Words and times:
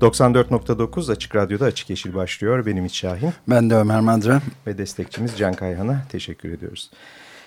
...94.9 0.00 1.12
Açık 1.12 1.36
Radyo'da 1.36 1.64
Açık 1.64 1.90
Yeşil 1.90 2.14
başlıyor. 2.14 2.66
Benim 2.66 2.84
İç 2.84 2.96
Şahin. 2.96 3.32
Ben 3.48 3.70
de 3.70 3.74
Ömer 3.74 4.00
Madra. 4.00 4.42
Ve 4.66 4.78
destekçimiz 4.78 5.38
Can 5.38 5.54
Kayhan'a 5.54 6.02
teşekkür 6.08 6.52
ediyoruz. 6.52 6.90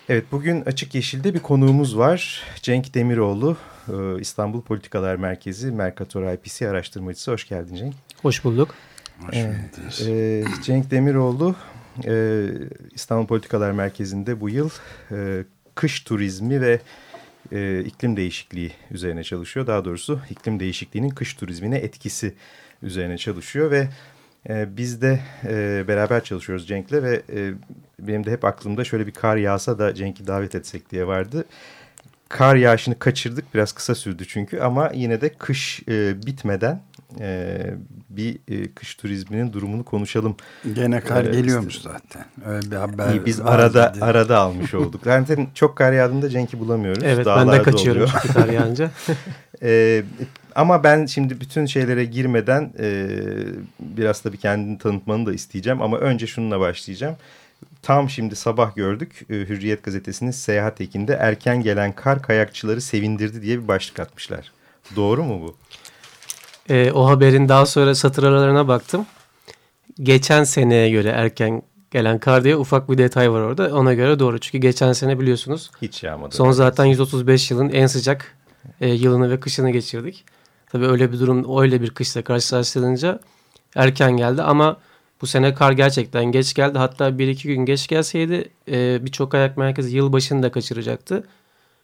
Evet 0.10 0.26
bugün 0.32 0.62
Açık 0.62 0.96
Yeşil'de 0.96 1.34
bir 1.34 1.40
konuğumuz 1.40 1.98
var. 1.98 2.44
Cenk 2.62 2.94
Demiroğlu, 2.94 3.58
e, 3.88 4.20
İstanbul 4.20 4.62
Politikalar 4.62 5.16
Merkezi 5.16 5.72
Mercator 5.72 6.34
IPC 6.34 6.70
araştırmacısı. 6.70 7.32
Hoş 7.32 7.48
geldin 7.48 7.76
Cenk. 7.76 7.94
Hoş 8.22 8.44
bulduk. 8.44 8.76
Hoş 9.20 9.36
bulduk. 9.36 10.08
Ee, 10.08 10.44
Cenk 10.64 10.92
Demiroğlu 10.92 11.56
e, 12.08 12.46
İstanbul 12.92 13.28
Politikalar 13.28 13.72
Merkezi'nde 13.72 14.42
bu 14.42 14.50
yıl 14.50 14.70
e, 15.12 15.44
kış 15.76 16.02
turizmi 16.04 16.62
ve 16.62 16.80
e, 17.52 17.80
iklim 17.80 18.18
değişikliği 18.18 18.72
üzerine 18.92 19.24
çalışıyor. 19.24 19.68
Daha 19.68 19.86
doğrusu 19.86 20.22
iklim 20.30 20.60
değişikliğinin 20.60 21.10
kış 21.10 21.34
turizmine 21.34 21.78
etkisi 21.78 22.34
üzerine 22.84 23.18
çalışıyor 23.18 23.72
ve 23.72 23.90
e, 24.50 24.78
biz 24.78 25.02
de 25.02 25.20
e, 25.44 25.86
beraber 25.88 26.24
çalışıyoruz 26.24 26.68
Cenk'le 26.68 26.94
ve 26.94 27.22
e, 27.34 27.54
benim 28.00 28.26
de 28.26 28.32
hep 28.32 28.46
aklımda 28.46 28.84
şöyle 28.84 29.08
bir 29.08 29.12
kar 29.12 29.38
yağsa 29.38 29.80
da 29.80 29.96
Cenk'i 29.96 30.28
davet 30.28 30.56
etsek 30.56 30.92
diye 30.92 31.08
vardı. 31.08 31.46
Kar 32.30 32.56
yağışını 32.56 33.00
kaçırdık 33.00 33.54
biraz 33.54 33.72
kısa 33.72 33.96
sürdü 33.96 34.26
çünkü 34.28 34.60
ama 34.60 34.92
yine 34.94 35.22
de 35.22 35.30
kış 35.30 35.82
e, 35.88 36.26
bitmeden 36.26 36.82
e, 37.20 37.60
bir 38.10 38.40
e, 38.48 38.72
kış 38.72 38.96
turizminin 38.96 39.54
durumunu 39.54 39.86
konuşalım. 39.86 40.36
Gene 40.74 41.02
kar 41.02 41.24
evet, 41.24 41.34
geliyormuş 41.34 41.76
işte. 41.76 41.90
zaten. 41.90 42.26
Öyle 42.46 42.72
bir 42.72 42.76
haber 42.76 43.14
İyi, 43.14 43.26
biz 43.26 43.40
arada 43.40 43.94
dedi. 43.96 44.06
arada 44.06 44.40
almış 44.40 44.74
olduk. 44.74 45.02
Zaten 45.04 45.48
çok 45.54 45.76
kar 45.76 45.94
yağdığında 45.94 46.30
Cenk'i 46.30 46.60
bulamıyoruz. 46.60 47.04
Evet 47.04 47.26
Dağlarda 47.26 47.52
ben 47.52 47.60
de 47.60 47.64
kaçıyorum 47.64 48.10
çünkü 48.22 48.34
kar 48.34 48.50
yağınca. 48.50 48.92
e, 49.64 50.04
ama 50.56 50.84
ben 50.84 51.06
şimdi 51.06 51.42
bütün 51.42 51.66
şeylere 51.66 52.06
girmeden 52.06 52.74
e, 52.80 53.08
biraz 53.80 54.22
tabii 54.22 54.38
kendini 54.38 54.78
tanıtmanı 54.78 55.26
da 55.26 55.34
isteyeceğim. 55.34 55.82
Ama 55.82 55.98
önce 55.98 56.28
şununla 56.28 56.60
başlayacağım. 56.60 57.16
Tam 57.82 58.10
şimdi 58.10 58.36
sabah 58.36 58.76
gördük 58.76 59.26
e, 59.30 59.34
Hürriyet 59.34 59.84
gazetesinin 59.84 60.32
seyahat 60.32 60.82
ekinde 60.82 61.14
erken 61.14 61.62
gelen 61.64 61.92
kar 61.92 62.22
kayakçıları 62.22 62.82
sevindirdi 62.82 63.42
diye 63.42 63.64
bir 63.64 63.68
başlık 63.68 64.00
atmışlar. 64.00 64.52
Doğru 64.96 65.24
mu 65.24 65.42
bu? 65.42 65.56
E, 66.72 66.92
o 66.92 67.08
haberin 67.08 67.50
daha 67.50 67.66
sonra 67.66 67.96
satır 67.96 68.24
aralarına 68.24 68.68
baktım. 68.68 69.06
Geçen 70.04 70.44
seneye 70.44 70.90
göre 70.90 71.10
erken 71.10 71.62
gelen 71.92 72.20
kar 72.20 72.44
diye 72.44 72.56
ufak 72.56 72.92
bir 72.92 72.98
detay 72.98 73.32
var 73.32 73.42
orada. 73.42 73.76
Ona 73.76 73.94
göre 73.94 74.20
doğru. 74.20 74.40
Çünkü 74.40 74.58
geçen 74.58 74.94
sene 74.94 75.20
biliyorsunuz. 75.20 75.72
Hiç 75.82 76.04
yağmadı. 76.04 76.36
Son 76.36 76.52
zaten 76.52 76.86
135 76.86 77.52
yılın 77.52 77.70
en 77.70 77.88
sıcak 77.88 78.38
e, 78.82 78.90
yılını 78.90 79.30
ve 79.32 79.40
kışını 79.40 79.72
geçirdik. 79.72 80.26
Tabii 80.72 80.88
öyle 80.88 81.12
bir 81.12 81.20
durum, 81.20 81.62
öyle 81.62 81.82
bir 81.82 81.90
kışla 81.90 82.22
karşılaştırılınca 82.22 83.20
erken 83.76 84.18
geldi 84.18 84.42
ama 84.42 84.78
bu 85.22 85.28
sene 85.28 85.54
kar 85.54 85.72
gerçekten 85.72 86.26
geç 86.26 86.54
geldi. 86.54 86.78
Hatta 86.78 87.18
bir 87.18 87.28
iki 87.28 87.48
gün 87.48 87.66
geç 87.66 87.88
gelseydi 87.88 88.50
e, 88.72 89.06
birçok 89.06 89.34
ayak 89.34 89.58
merkezi 89.58 89.98
yılbaşını 89.98 90.44
da 90.44 90.52
kaçıracaktı. 90.52 91.24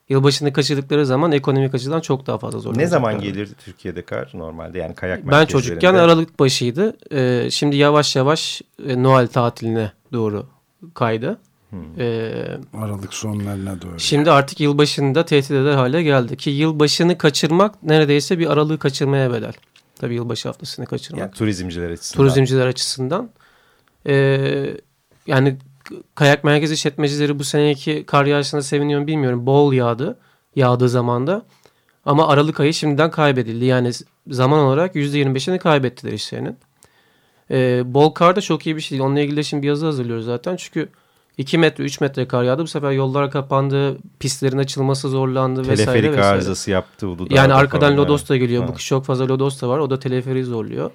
Yılbaşını 0.09 0.53
kaçırdıkları 0.53 1.05
zaman 1.05 1.31
ekonomik 1.31 1.75
açıdan 1.75 2.01
çok 2.01 2.27
daha 2.27 2.37
fazla 2.37 2.59
zor. 2.59 2.77
Ne 2.77 2.87
zaman 2.87 3.21
gelirdi 3.21 3.51
Türkiye'de 3.65 4.01
kar 4.01 4.31
normalde 4.33 4.79
yani 4.79 4.95
kayak 4.95 5.31
Ben 5.31 5.45
çocukken 5.45 5.93
Aralık 5.93 6.39
başıydı. 6.39 6.97
Ee, 7.11 7.51
şimdi 7.51 7.75
yavaş 7.75 8.15
yavaş 8.15 8.61
e, 8.87 9.03
Noel 9.03 9.27
tatiline 9.27 9.91
doğru 10.13 10.45
kaydı. 10.93 11.39
Hmm. 11.69 11.99
Ee, 11.99 12.57
Aralık 12.73 13.13
sonlarına 13.13 13.81
doğru. 13.81 13.99
Şimdi 13.99 14.31
artık 14.31 14.59
yılbaşında 14.59 15.25
tehdit 15.25 15.51
eder 15.51 15.73
hale 15.73 16.03
geldi. 16.03 16.37
Ki 16.37 16.49
yılbaşını 16.49 17.17
kaçırmak 17.17 17.83
neredeyse 17.83 18.39
bir 18.39 18.51
aralığı 18.51 18.79
kaçırmaya 18.79 19.33
bedel. 19.33 19.53
Tabii 19.95 20.15
yılbaşı 20.15 20.49
haftasını 20.49 20.85
kaçırmak. 20.85 21.21
Yani 21.21 21.31
turizmciler 21.31 21.89
açısından. 21.89 22.23
Turizmciler 22.23 22.67
açısından. 22.67 23.29
Ee, 24.07 24.77
yani 25.27 25.57
kayak 26.15 26.43
merkez 26.43 26.71
işletmecileri 26.71 27.39
bu 27.39 27.43
seneki 27.43 28.03
kar 28.05 28.25
yağışına 28.25 28.61
seviniyor 28.61 29.07
bilmiyorum. 29.07 29.45
Bol 29.45 29.73
yağdı. 29.73 30.19
Yağdığı 30.55 30.89
zamanda. 30.89 31.45
Ama 32.05 32.27
Aralık 32.27 32.59
ayı 32.59 32.73
şimdiden 32.73 33.11
kaybedildi. 33.11 33.65
Yani 33.65 33.91
zaman 34.27 34.59
olarak 34.59 34.95
%25'ini 34.95 35.59
kaybettiler 35.59 36.13
işlerinin. 36.13 36.57
Ee, 37.51 37.81
bol 37.85 38.11
kar 38.11 38.35
da 38.35 38.41
çok 38.41 38.65
iyi 38.65 38.75
bir 38.75 38.81
şey 38.81 38.91
değil. 38.91 39.07
Onunla 39.07 39.19
ilgili 39.19 39.37
de 39.37 39.43
şimdi 39.43 39.63
bir 39.63 39.67
yazı 39.67 39.85
hazırlıyoruz 39.85 40.25
zaten. 40.25 40.55
Çünkü 40.55 40.89
2 41.37 41.57
metre 41.57 41.83
3 41.83 42.01
metre 42.01 42.27
kar 42.27 42.43
yağdı. 42.43 42.61
Bu 42.61 42.67
sefer 42.67 42.91
yollar 42.91 43.31
kapandı. 43.31 43.97
Pistlerin 44.19 44.57
açılması 44.57 45.09
zorlandı 45.09 45.63
teleferik 45.63 45.79
vesaire. 45.79 46.01
Teleferik 46.01 46.25
arızası 46.25 46.71
yaptı. 46.71 47.07
Uludağ'da 47.07 47.35
yani 47.35 47.53
arkadan. 47.53 47.97
Lodos 47.97 48.29
da 48.29 48.37
geliyor. 48.37 48.63
Ha. 48.63 48.67
Bu 48.67 48.73
kış 48.73 48.87
çok 48.87 49.05
fazla 49.05 49.27
Lodos 49.27 49.61
da 49.61 49.69
var. 49.69 49.79
O 49.79 49.89
da 49.89 49.99
teleferiği 49.99 50.43
zorluyor 50.43 50.91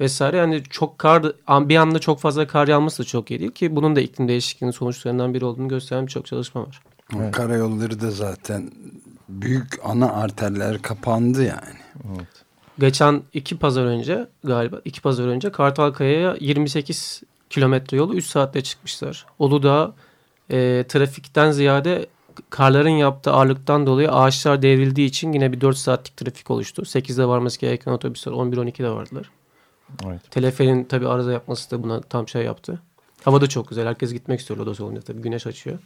vesaire. 0.00 0.36
Yani 0.36 0.62
çok 0.70 0.98
kar 0.98 1.22
bir 1.48 1.76
anda 1.76 1.98
çok 1.98 2.20
fazla 2.20 2.46
kar 2.46 2.68
yağması 2.68 3.02
da 3.02 3.06
çok 3.06 3.30
iyi 3.30 3.40
değil 3.40 3.50
ki 3.50 3.76
bunun 3.76 3.96
da 3.96 4.00
iklim 4.00 4.28
değişikliğinin 4.28 4.72
sonuçlarından 4.72 5.34
biri 5.34 5.44
olduğunu 5.44 5.68
gösteren 5.68 6.06
birçok 6.06 6.26
çalışma 6.26 6.66
var. 6.66 6.80
Evet. 7.16 7.34
Karayolları 7.34 8.00
da 8.00 8.10
zaten 8.10 8.70
büyük 9.28 9.80
ana 9.84 10.12
arterler 10.12 10.82
kapandı 10.82 11.42
yani. 11.42 11.78
Evet. 12.16 12.28
Geçen 12.78 13.22
iki 13.34 13.58
pazar 13.58 13.84
önce 13.84 14.26
galiba 14.44 14.80
iki 14.84 15.02
pazar 15.02 15.26
önce 15.26 15.52
Kartalkaya'ya 15.52 16.36
28 16.40 17.22
kilometre 17.50 17.96
yolu 17.96 18.14
3 18.14 18.26
saatte 18.26 18.62
çıkmışlar. 18.62 19.26
Uludağ 19.38 19.92
e, 20.50 20.84
trafikten 20.88 21.50
ziyade 21.50 22.06
karların 22.50 22.88
yaptığı 22.88 23.32
ağırlıktan 23.32 23.86
dolayı 23.86 24.12
ağaçlar 24.12 24.62
devrildiği 24.62 25.08
için 25.08 25.32
yine 25.32 25.52
bir 25.52 25.60
4 25.60 25.76
saatlik 25.76 26.16
trafik 26.16 26.50
oluştu. 26.50 26.82
8'de 26.82 27.26
varması 27.26 27.60
gereken 27.60 27.92
otobüsler 27.92 28.32
11-12'de 28.32 28.90
vardılar. 28.90 29.30
Evet. 30.06 30.30
Teleferin 30.30 30.84
tabi 30.84 31.08
arıza 31.08 31.32
yapması 31.32 31.70
da 31.70 31.82
buna 31.82 32.00
tam 32.00 32.28
şey 32.28 32.44
yaptı. 32.44 32.80
Hava 33.24 33.40
da 33.40 33.46
çok 33.46 33.68
güzel. 33.68 33.86
Herkes 33.86 34.12
gitmek 34.12 34.40
istiyor 34.40 34.60
Lodos 34.60 34.80
olunca 34.80 35.00
tabii. 35.00 35.22
Güneş 35.22 35.46
açıyor. 35.46 35.78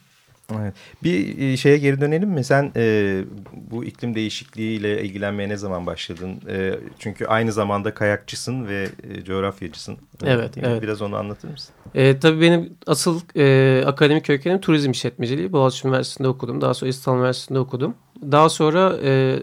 Evet. 0.53 0.75
Bir 1.03 1.39
e, 1.39 1.57
şeye 1.57 1.79
geri 1.79 2.01
dönelim 2.01 2.29
mi? 2.29 2.45
Sen 2.45 2.73
e, 2.77 3.25
bu 3.71 3.85
iklim 3.85 4.15
değişikliğiyle 4.15 5.03
ilgilenmeye 5.03 5.49
ne 5.49 5.57
zaman 5.57 5.87
başladın? 5.87 6.41
E, 6.49 6.79
çünkü 6.99 7.27
aynı 7.27 7.53
zamanda 7.53 7.95
kayakçısın 7.95 8.69
ve 8.69 8.89
e, 9.11 9.25
coğrafyacısın. 9.25 9.97
Evet, 10.25 10.59
evet. 10.59 10.83
Biraz 10.83 11.03
onu 11.03 11.17
anlatır 11.17 11.51
mısın? 11.51 11.75
E, 11.95 12.19
tabii 12.19 12.41
benim 12.41 12.73
asıl 12.87 13.21
e, 13.37 13.85
akademik 13.87 14.25
kökenim 14.25 14.61
turizm 14.61 14.91
işletmeciliği. 14.91 15.53
Boğaziçi 15.53 15.89
Üniversitesi'nde 15.89 16.29
okudum. 16.29 16.61
Daha 16.61 16.75
sonra 16.75 16.89
İstanbul 16.89 17.19
Üniversitesi'nde 17.19 17.59
okudum. 17.59 17.95
Daha 18.23 18.49
sonra 18.49 18.97
e, 19.03 19.39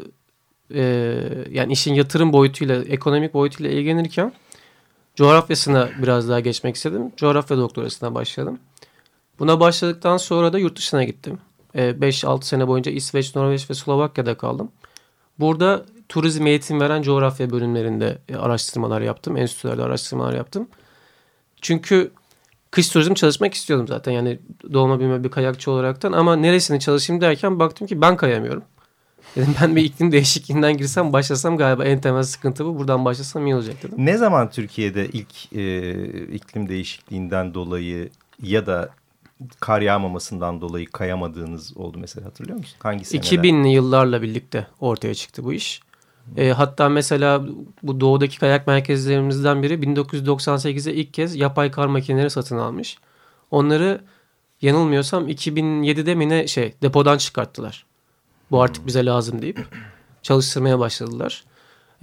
e, 0.75 0.83
yani 1.51 1.73
işin 1.73 1.93
yatırım 1.93 2.33
boyutuyla, 2.33 2.83
ekonomik 2.83 3.33
boyutuyla 3.33 3.71
ilgilenirken 3.71 4.33
Coğrafyasına 5.15 5.89
biraz 6.01 6.29
daha 6.29 6.39
geçmek 6.39 6.75
istedim. 6.75 7.11
Coğrafya 7.17 7.57
doktorasına 7.57 8.15
başladım. 8.15 8.59
Buna 9.39 9.59
başladıktan 9.59 10.17
sonra 10.17 10.53
da 10.53 10.59
yurt 10.59 10.77
dışına 10.77 11.03
gittim. 11.03 11.39
5-6 11.75 12.39
e, 12.39 12.41
sene 12.41 12.67
boyunca 12.67 12.91
İsveç, 12.91 13.35
Norveç 13.35 13.69
ve 13.69 13.73
Slovakya'da 13.73 14.37
kaldım. 14.37 14.71
Burada 15.39 15.85
turizm 16.09 16.47
eğitim 16.47 16.79
veren 16.79 17.01
coğrafya 17.01 17.49
bölümlerinde 17.49 18.17
e, 18.29 18.35
araştırmalar 18.35 19.01
yaptım. 19.01 19.37
Enstitülerde 19.37 19.83
araştırmalar 19.83 20.33
yaptım. 20.33 20.67
Çünkü 21.61 22.11
kış 22.71 22.89
turizm 22.89 23.13
çalışmak 23.13 23.53
istiyordum 23.53 23.87
zaten. 23.87 24.11
Yani 24.11 24.39
doğma 24.73 24.99
büyüme 24.99 25.23
bir 25.23 25.29
kayakçı 25.29 25.71
olaraktan. 25.71 26.11
Ama 26.11 26.35
neresini 26.35 26.79
çalışayım 26.79 27.21
derken 27.21 27.59
baktım 27.59 27.87
ki 27.87 28.01
ben 28.01 28.17
kayamıyorum. 28.17 28.63
Dedim 29.35 29.55
ben 29.61 29.75
bir 29.75 29.83
iklim 29.83 30.11
değişikliğinden 30.11 30.77
girsem 30.77 31.13
başlasam 31.13 31.57
galiba 31.57 31.85
en 31.85 32.01
temel 32.01 32.23
sıkıntı 32.23 32.65
bu. 32.65 32.79
Buradan 32.79 33.05
başlasam 33.05 33.45
iyi 33.47 33.55
olacak 33.55 33.83
dedim. 33.83 33.95
Ne 33.97 34.17
zaman 34.17 34.49
Türkiye'de 34.49 35.07
ilk 35.07 35.53
e, 35.55 35.93
iklim 36.23 36.69
değişikliğinden 36.69 37.53
dolayı 37.53 38.09
ya 38.43 38.65
da 38.65 38.89
kar 39.59 39.81
yağmamasından 39.81 40.61
dolayı 40.61 40.91
kayamadığınız 40.91 41.77
oldu 41.77 41.97
mesela 41.99 42.27
hatırlıyor 42.27 42.57
musun? 42.57 42.75
Hangi 42.79 43.05
seneler? 43.05 43.25
2000'li 43.25 43.69
yıllarla 43.69 44.21
birlikte 44.21 44.67
ortaya 44.79 45.15
çıktı 45.15 45.43
bu 45.43 45.53
iş. 45.53 45.81
E, 46.37 46.49
hatta 46.49 46.89
mesela 46.89 47.45
bu 47.83 47.99
doğudaki 47.99 48.39
kayak 48.39 48.67
merkezlerimizden 48.67 49.63
biri 49.63 49.73
1998'de 49.73 50.93
ilk 50.93 51.13
kez 51.13 51.35
yapay 51.35 51.71
kar 51.71 51.87
makineleri 51.87 52.29
satın 52.29 52.57
almış. 52.57 52.97
Onları 53.51 54.01
yanılmıyorsam 54.61 55.29
2007'de 55.29 56.15
mi 56.15 56.29
ne 56.29 56.47
şey 56.47 56.73
depodan 56.81 57.17
çıkarttılar. 57.17 57.85
Bu 58.51 58.61
artık 58.61 58.87
bize 58.87 59.05
lazım 59.05 59.41
deyip 59.41 59.65
çalıştırmaya 60.21 60.79
başladılar. 60.79 61.43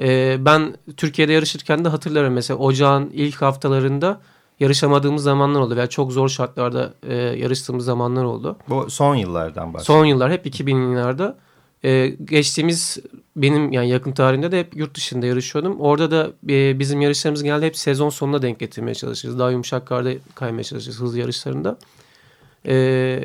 E, 0.00 0.36
ben 0.44 0.76
Türkiye'de 0.96 1.32
yarışırken 1.32 1.84
de 1.84 1.88
hatırlarım 1.88 2.34
mesela 2.34 2.58
ocağın 2.58 3.10
ilk 3.12 3.42
haftalarında 3.42 4.20
yarışamadığımız 4.60 5.22
zamanlar 5.22 5.60
oldu 5.60 5.76
veya 5.76 5.86
çok 5.86 6.12
zor 6.12 6.28
şartlarda 6.28 6.94
e, 7.02 7.14
yarıştığımız 7.14 7.84
zamanlar 7.84 8.24
oldu. 8.24 8.56
Bu 8.68 8.90
son 8.90 9.14
yıllardan 9.14 9.74
bahsediyorum. 9.74 10.00
Son 10.00 10.04
yıllar 10.04 10.32
hep 10.32 10.46
2000'li 10.46 10.70
yıllarda. 10.70 11.38
E, 11.84 12.08
geçtiğimiz 12.08 12.98
benim 13.36 13.72
yani 13.72 13.88
yakın 13.88 14.12
tarihinde 14.12 14.52
de 14.52 14.60
hep 14.60 14.76
yurt 14.76 14.94
dışında 14.96 15.26
yarışıyordum. 15.26 15.80
Orada 15.80 16.10
da 16.10 16.30
e, 16.48 16.78
bizim 16.78 17.00
yarışlarımız 17.00 17.42
genelde 17.42 17.66
hep 17.66 17.76
sezon 17.76 18.08
sonuna 18.08 18.42
denk 18.42 18.58
getirmeye 18.58 18.94
çalışırız. 18.94 19.38
Daha 19.38 19.50
yumuşak 19.50 19.86
karda 19.86 20.10
kaymaya 20.34 20.64
çalışırız 20.64 21.00
hızlı 21.00 21.18
yarışlarında. 21.18 21.78
E, 22.66 23.24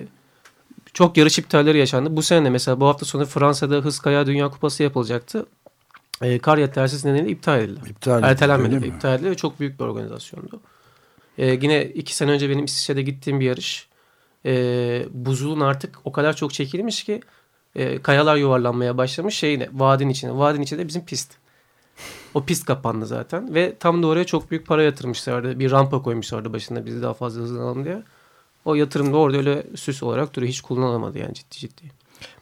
çok 0.93 1.17
yarış 1.17 1.39
iptalleri 1.39 1.77
yaşandı. 1.77 2.17
Bu 2.17 2.21
sene 2.21 2.49
mesela 2.49 2.79
bu 2.79 2.87
hafta 2.87 3.05
sonu 3.05 3.25
Fransa'da 3.25 3.75
hız 3.75 3.99
kayağı 3.99 4.25
dünya 4.25 4.49
kupası 4.49 4.83
yapılacaktı. 4.83 5.45
E, 6.21 6.39
kar 6.39 6.57
yetersiz 6.57 7.05
nedeniyle 7.05 7.29
iptal 7.29 7.59
edildi. 7.59 7.89
İptal 7.89 8.23
Ertelenmedi. 8.23 8.87
İptal 8.87 9.15
edildi 9.15 9.29
ve 9.29 9.35
çok 9.35 9.59
büyük 9.59 9.79
bir 9.79 9.85
organizasyondu. 9.85 10.61
E, 11.37 11.47
yine 11.47 11.85
iki 11.85 12.15
sene 12.15 12.31
önce 12.31 12.49
benim 12.49 12.65
İsviçre'de 12.65 13.01
gittiğim 13.01 13.39
bir 13.39 13.45
yarış. 13.45 13.87
E, 14.45 15.05
buzulun 15.11 15.59
artık 15.59 15.99
o 16.03 16.11
kadar 16.11 16.35
çok 16.35 16.53
çekilmiş 16.53 17.03
ki 17.03 17.21
e, 17.75 18.01
kayalar 18.01 18.35
yuvarlanmaya 18.35 18.97
başlamış 18.97 19.35
şeyine 19.35 19.69
vadinin 19.73 20.09
içine. 20.09 20.37
Vadinin 20.37 20.63
içinde 20.63 20.87
bizim 20.87 21.05
pist. 21.05 21.33
O 22.33 22.43
pist 22.43 22.65
kapandı 22.65 23.05
zaten 23.05 23.55
ve 23.55 23.75
tam 23.79 24.03
da 24.03 24.07
oraya 24.07 24.25
çok 24.25 24.51
büyük 24.51 24.67
para 24.67 24.83
yatırmışlardı. 24.83 25.59
Bir 25.59 25.71
rampa 25.71 26.01
koymuşlardı 26.01 26.53
başında 26.53 26.85
bizi 26.85 27.01
daha 27.01 27.13
fazla 27.13 27.41
hızlanalım 27.41 27.85
diye. 27.85 28.03
O 28.65 28.75
yatırım 28.75 29.13
da 29.13 29.17
orada 29.17 29.37
öyle 29.37 29.63
süs 29.75 30.03
olarak 30.03 30.35
duruyor. 30.35 30.49
Hiç 30.49 30.61
kullanılamadı 30.61 31.19
yani 31.19 31.33
ciddi 31.33 31.57
ciddi. 31.57 31.83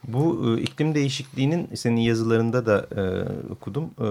Bu 0.07 0.45
e, 0.57 0.61
iklim 0.61 0.95
değişikliğinin 0.95 1.69
senin 1.75 2.01
yazılarında 2.01 2.65
da 2.65 2.87
e, 2.95 3.03
okudum. 3.51 3.83
E, 3.83 4.07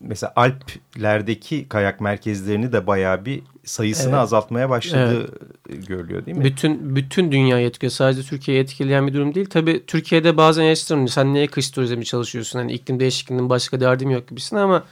mesela 0.00 0.32
Alplerdeki 0.36 1.68
kayak 1.68 2.00
merkezlerini 2.00 2.72
de 2.72 2.86
bayağı 2.86 3.24
bir 3.24 3.42
sayısını 3.64 4.10
Evet. 4.10 4.18
azaltmaya 4.20 4.70
başladığı 4.70 5.38
görülüyor 5.68 6.26
değil 6.26 6.36
mi? 6.36 6.44
Bütün 6.44 6.96
bütün 6.96 7.32
dünya 7.32 7.60
etkiliyor. 7.60 7.92
Sadece 7.92 8.22
Türkiye'yi 8.22 8.62
etkileyen 8.62 9.06
bir 9.06 9.14
durum 9.14 9.34
değil. 9.34 9.46
Tabii 9.50 9.86
Türkiye'de 9.86 10.36
bazen 10.36 10.62
eleştiriyorum. 10.62 11.08
Sen 11.08 11.34
niye 11.34 11.46
kış 11.46 11.70
turizmi 11.70 12.04
çalışıyorsun? 12.04 12.58
Hani 12.58 12.72
iklim 12.72 13.00
değişikliğinin 13.00 13.50
başka 13.50 13.80
derdim 13.80 14.10
yok 14.10 14.28
gibisin 14.28 14.56
ama 14.56 14.84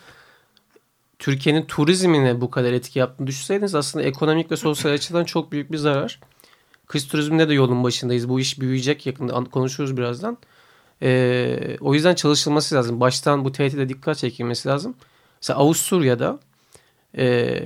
Türkiye'nin 1.19 1.63
turizmine 1.63 2.41
bu 2.41 2.51
kadar 2.51 2.73
etki 2.73 2.99
yaptığını 2.99 3.27
düşünseydiniz 3.27 3.75
aslında 3.75 4.05
ekonomik 4.05 4.51
ve 4.51 4.57
sosyal 4.57 4.93
açıdan 4.93 5.25
çok 5.25 5.53
büyük 5.53 5.73
bir 5.73 5.77
zarar. 5.77 6.21
Kış 6.87 7.05
turizminde 7.05 7.49
de 7.49 7.55
yolun 7.55 7.85
başındayız. 7.85 8.29
Bu 8.29 8.41
iş 8.41 8.61
büyüyecek 8.61 9.07
yakında 9.07 9.45
konuşuruz 9.45 9.97
birazdan. 9.97 10.39
Ee, 11.03 11.77
o 11.81 11.95
yüzden 11.95 12.15
çalışılması 12.15 12.75
lazım. 12.75 13.01
Baştan 13.01 13.45
bu 13.45 13.53
tehdide 13.53 13.89
dikkat 13.89 14.19
çekilmesi 14.19 14.69
lazım. 14.69 14.95
Mesela 15.43 15.59
Avusturya'da 15.59 16.41
e, 17.19 17.59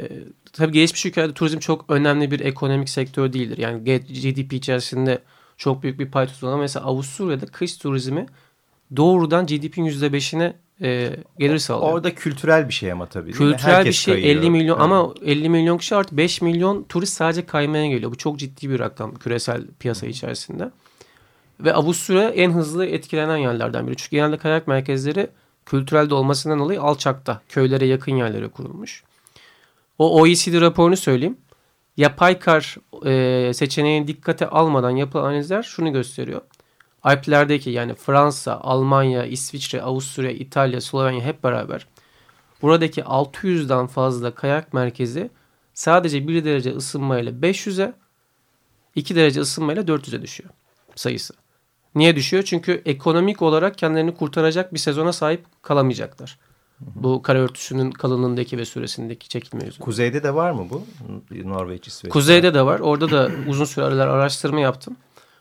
tabii 0.52 0.72
gelişmiş 0.72 1.06
ülkelerde 1.06 1.34
turizm 1.34 1.58
çok 1.58 1.84
önemli 1.88 2.30
bir 2.30 2.40
ekonomik 2.40 2.88
sektör 2.88 3.32
değildir. 3.32 3.58
Yani 3.58 3.84
GDP 4.04 4.52
içerisinde 4.52 5.22
çok 5.56 5.82
büyük 5.82 5.98
bir 5.98 6.10
pay 6.10 6.26
tutulan 6.26 6.60
mesela 6.60 6.86
Avusturya'da 6.86 7.46
kış 7.46 7.76
turizmi 7.76 8.26
doğrudan 8.96 9.46
GDP'nin 9.46 9.90
%5'ine 9.90 10.52
e, 10.82 11.16
gelir 11.38 11.58
sağlıyor. 11.58 11.92
Orada 11.92 12.14
kültürel 12.14 12.68
bir 12.68 12.72
şey 12.74 12.92
ama 12.92 13.06
tabii. 13.06 13.32
Kültürel 13.32 13.54
bir 13.54 13.58
Herkes 13.58 13.96
şey 13.96 14.14
kayıyor. 14.14 14.40
50 14.40 14.50
milyon 14.50 14.76
Evet. 14.76 14.84
ama 14.84 15.14
50 15.24 15.48
milyon 15.48 15.78
kişi 15.78 15.96
artı 15.96 16.16
5 16.16 16.42
milyon 16.42 16.82
turist 16.82 17.12
sadece 17.12 17.46
kaymaya 17.46 17.86
geliyor. 17.86 18.10
Bu 18.10 18.16
çok 18.16 18.38
ciddi 18.38 18.70
bir 18.70 18.78
rakam 18.78 19.14
küresel 19.14 19.62
piyasa 19.78 20.06
içerisinde. 20.06 20.70
Ve 21.60 21.74
Avusturya 21.74 22.28
en 22.28 22.50
hızlı 22.50 22.86
etkilenen 22.86 23.36
yerlerden 23.36 23.86
biri. 23.86 23.96
Çünkü 23.96 24.10
genelde 24.10 24.36
kayak 24.36 24.66
merkezleri 24.68 25.28
kültürel 25.66 26.10
de 26.10 26.14
olmasından 26.14 26.58
dolayı 26.58 26.82
alçakta, 26.82 27.40
köylere 27.48 27.86
yakın 27.86 28.16
yerlere 28.16 28.48
kurulmuş. 28.48 29.02
O 29.98 30.20
OECD 30.20 30.60
raporunu 30.60 30.96
söyleyeyim. 30.96 31.36
Yapay 31.96 32.38
kar 32.38 32.76
e, 33.06 33.54
seçeneğini 33.54 34.08
dikkate 34.08 34.46
almadan 34.46 34.90
yapılan 34.90 35.24
analizler 35.24 35.62
şunu 35.62 35.92
gösteriyor. 35.92 36.40
Alplerdeki 37.02 37.70
yani 37.70 37.94
Fransa, 37.94 38.60
Almanya, 38.60 39.24
İsviçre, 39.24 39.82
Avusturya, 39.82 40.30
İtalya, 40.30 40.80
Slovenya 40.80 41.24
hep 41.24 41.44
beraber 41.44 41.86
buradaki 42.62 43.00
600'den 43.00 43.86
fazla 43.86 44.34
kayak 44.34 44.74
merkezi 44.74 45.30
sadece 45.74 46.28
1 46.28 46.44
derece 46.44 46.70
ısınmayla 46.70 47.32
500'e 47.32 47.92
2 48.94 49.14
derece 49.16 49.40
ısınmayla 49.40 49.82
400'e 49.82 50.22
düşüyor 50.22 50.50
sayısı. 50.94 51.34
Niye 51.94 52.16
düşüyor? 52.16 52.42
Çünkü 52.42 52.82
ekonomik 52.84 53.42
olarak 53.42 53.78
kendilerini 53.78 54.14
kurtaracak 54.14 54.74
bir 54.74 54.78
sezona 54.78 55.12
sahip 55.12 55.44
kalamayacaklar. 55.62 56.38
Bu 56.80 57.22
kara 57.22 57.38
örtüsünün 57.38 57.90
kalınlığındaki 57.90 58.58
ve 58.58 58.64
süresindeki 58.64 59.28
çekilme 59.28 59.64
yüzünden. 59.64 59.84
Kuzeyde 59.84 60.22
de 60.22 60.34
var 60.34 60.50
mı 60.50 60.66
bu? 60.70 60.82
Norveç, 61.48 61.86
İsveç. 61.86 62.12
Kuzeyde 62.12 62.54
de 62.54 62.66
var. 62.66 62.80
Orada 62.80 63.10
da 63.10 63.30
uzun 63.48 63.64
süreler 63.64 64.06
araştırma 64.06 64.60
yaptım. 64.60 64.96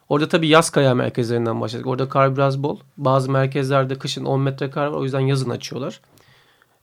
Orada 0.09 0.27
tabii 0.27 0.47
yaz 0.47 0.69
kayağı 0.69 0.95
merkezlerinden 0.95 1.61
başladık. 1.61 1.87
Orada 1.87 2.09
kar 2.09 2.35
biraz 2.35 2.63
bol. 2.63 2.79
Bazı 2.97 3.31
merkezlerde 3.31 3.95
kışın 3.95 4.25
10 4.25 4.41
metre 4.41 4.69
kar 4.69 4.87
var. 4.87 4.97
O 4.97 5.03
yüzden 5.03 5.19
yazın 5.19 5.49
açıyorlar. 5.49 6.01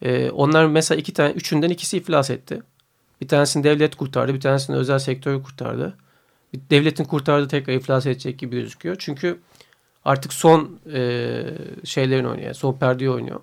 Ee, 0.02 0.30
onlar 0.30 0.66
mesela 0.66 0.98
iki 0.98 1.12
tane, 1.12 1.30
üçünden 1.30 1.70
ikisi 1.70 1.96
iflas 1.96 2.30
etti. 2.30 2.62
Bir 3.20 3.28
tanesini 3.28 3.64
devlet 3.64 3.96
kurtardı. 3.96 4.34
Bir 4.34 4.40
tanesini 4.40 4.76
özel 4.76 4.98
sektör 4.98 5.42
kurtardı. 5.42 5.96
Bir 6.52 6.60
devletin 6.70 7.04
kurtardığı 7.04 7.48
tekrar 7.48 7.74
iflas 7.74 8.06
edecek 8.06 8.38
gibi 8.38 8.56
gözüküyor. 8.56 8.96
Çünkü 8.98 9.38
artık 10.04 10.32
son 10.32 10.78
e, 10.92 11.42
şeylerini 11.84 12.28
oynuyor. 12.28 12.54
Son 12.54 12.72
perdeyi 12.78 13.10
oynuyor. 13.10 13.40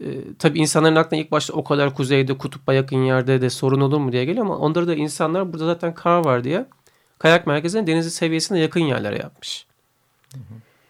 E, 0.00 0.34
tabii 0.38 0.58
insanların 0.58 0.96
aklına 0.96 1.20
ilk 1.20 1.30
başta 1.32 1.52
o 1.52 1.64
kadar 1.64 1.94
kuzeyde, 1.94 2.38
kutup'a 2.38 2.74
yakın 2.74 2.96
yerde 2.96 3.40
de 3.40 3.50
sorun 3.50 3.80
olur 3.80 3.98
mu 3.98 4.12
diye 4.12 4.24
geliyor 4.24 4.46
ama 4.46 4.56
onları 4.56 4.88
da 4.88 4.94
insanlar 4.94 5.52
burada 5.52 5.66
zaten 5.66 5.94
kar 5.94 6.24
var 6.24 6.44
diye 6.44 6.66
kayak 7.22 7.46
merkezini 7.46 7.86
deniz 7.86 8.14
seviyesine 8.14 8.58
yakın 8.58 8.80
yerlere 8.80 9.18
yapmış. 9.18 9.66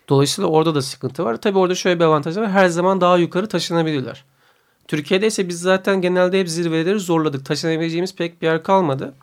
Dolayısıyla 0.08 0.50
orada 0.50 0.74
da 0.74 0.82
sıkıntı 0.82 1.24
var. 1.24 1.40
Tabii 1.40 1.58
orada 1.58 1.74
şöyle 1.74 2.00
bir 2.00 2.04
avantaj 2.04 2.36
var. 2.36 2.50
Her 2.50 2.68
zaman 2.68 3.00
daha 3.00 3.16
yukarı 3.16 3.48
taşınabilirler. 3.48 4.24
Türkiye'de 4.88 5.26
ise 5.26 5.48
biz 5.48 5.60
zaten 5.60 6.00
genelde 6.00 6.40
hep 6.40 6.48
zirveleri 6.48 7.00
zorladık. 7.00 7.46
Taşınabileceğimiz 7.46 8.16
pek 8.16 8.42
bir 8.42 8.46
yer 8.46 8.62
kalmadı. 8.62 9.14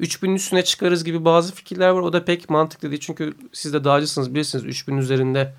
3000'in 0.00 0.34
üstüne 0.34 0.64
çıkarız 0.64 1.04
gibi 1.04 1.24
bazı 1.24 1.54
fikirler 1.54 1.88
var. 1.88 2.00
O 2.00 2.12
da 2.12 2.24
pek 2.24 2.50
mantıklı 2.50 2.90
değil. 2.90 3.00
Çünkü 3.00 3.34
siz 3.52 3.72
de 3.72 3.84
dağcısınız 3.84 4.34
bilirsiniz. 4.34 4.64
3000 4.64 4.96
üzerinde 4.96 5.54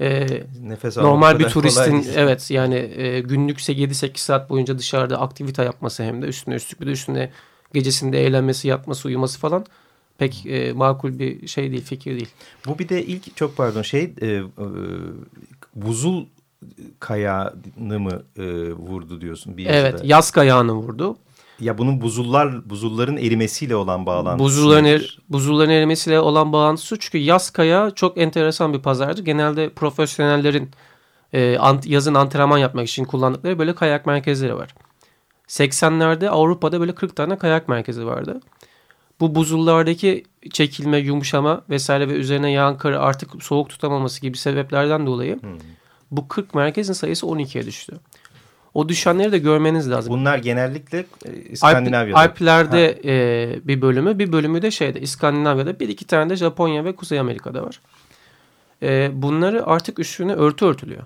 e, 0.00 0.26
Nefes 0.62 0.96
normal 0.96 1.38
bir 1.38 1.48
turistin 1.48 2.06
evet 2.16 2.50
yani 2.50 2.74
e, 2.74 3.20
günlük 3.20 3.58
7-8 3.58 4.18
saat 4.18 4.50
boyunca 4.50 4.78
dışarıda 4.78 5.20
aktivite 5.20 5.64
yapması 5.64 6.02
hem 6.02 6.22
de 6.22 6.26
üstüne 6.26 6.54
üstlük 6.54 6.80
bir 6.80 6.86
de 6.86 6.90
üstüne 6.90 7.30
gecesinde 7.74 8.26
eğlenmesi, 8.26 8.68
yatması, 8.68 9.08
uyuması 9.08 9.38
falan 9.38 9.66
pek 10.18 10.46
e, 10.46 10.72
makul 10.72 11.18
bir 11.18 11.46
şey 11.46 11.70
değil, 11.72 11.84
fikir 11.84 12.12
değil. 12.12 12.28
Bu 12.66 12.78
bir 12.78 12.88
de 12.88 13.06
ilk 13.06 13.36
çok 13.36 13.56
pardon 13.56 13.82
şey 13.82 14.12
e, 14.20 14.26
e, 14.26 14.42
buzul 15.74 16.24
kayağını 17.00 18.00
mı 18.00 18.22
e, 18.36 18.72
vurdu 18.72 19.20
diyorsun 19.20 19.56
bir 19.56 19.64
yazıda. 19.64 19.78
Evet, 19.78 20.00
yaz 20.04 20.30
kayağını 20.30 20.72
vurdu. 20.72 21.16
Ya 21.60 21.78
bunun 21.78 22.00
buzullar 22.00 22.70
buzulların 22.70 23.16
erimesiyle 23.16 23.76
olan 23.76 24.06
bağlantısı. 24.06 24.44
Buzulların, 24.44 24.84
er, 24.84 25.18
buzulların 25.28 25.70
erimesiyle 25.70 26.20
olan 26.20 26.52
bağlantısı 26.52 26.96
çünkü 26.98 27.18
yaz 27.18 27.50
kayağı 27.50 27.94
çok 27.94 28.18
enteresan 28.18 28.72
bir 28.72 28.82
pazardır. 28.82 29.24
Genelde 29.24 29.68
profesyonellerin 29.68 30.70
e, 31.32 31.58
ant, 31.58 31.86
yazın 31.86 32.14
antrenman 32.14 32.58
yapmak 32.58 32.88
için 32.88 33.04
kullandıkları 33.04 33.58
böyle 33.58 33.74
kayak 33.74 34.06
merkezleri 34.06 34.56
var. 34.56 34.74
80'lerde 35.48 36.28
Avrupa'da 36.28 36.80
böyle 36.80 36.94
40 36.94 37.16
tane 37.16 37.38
kayak 37.38 37.68
merkezi 37.68 38.06
vardı. 38.06 38.40
Bu 39.20 39.34
buzullardaki 39.34 40.24
çekilme, 40.52 40.98
yumuşama 40.98 41.62
vesaire 41.70 42.08
ve 42.08 42.12
üzerine 42.12 42.50
yağan 42.50 42.78
karı 42.78 43.00
artık 43.00 43.42
soğuk 43.42 43.68
tutamaması 43.68 44.20
gibi 44.20 44.38
sebeplerden 44.38 45.06
dolayı 45.06 45.40
Hmm. 45.42 45.58
bu 46.10 46.28
40 46.28 46.54
merkezin 46.54 46.92
sayısı 46.92 47.26
12'ye 47.26 47.66
düştü. 47.66 48.00
O 48.74 48.88
düşenleri 48.88 49.32
de 49.32 49.38
görmeniz 49.38 49.90
lazım. 49.90 50.12
Bunlar 50.12 50.38
genellikle 50.38 50.98
e, 50.98 51.28
Alp, 51.28 51.52
İskandinavya'da. 51.52 52.18
Alplerde 52.20 53.00
e, 53.04 53.66
bir 53.68 53.82
bölümü, 53.82 54.18
bir 54.18 54.32
bölümü 54.32 54.62
de 54.62 54.70
şeyde 54.70 55.00
İskandinavya'da, 55.00 55.80
bir 55.80 55.88
iki 55.88 56.04
tane 56.04 56.30
de 56.30 56.36
Japonya 56.36 56.84
ve 56.84 56.96
Kuzey 56.96 57.18
Amerika'da 57.18 57.62
var. 57.62 57.80
E, 58.82 59.10
bunları 59.12 59.66
artık 59.66 59.98
üstüne 59.98 60.32
örtü 60.32 60.64
örtülüyor. 60.64 61.02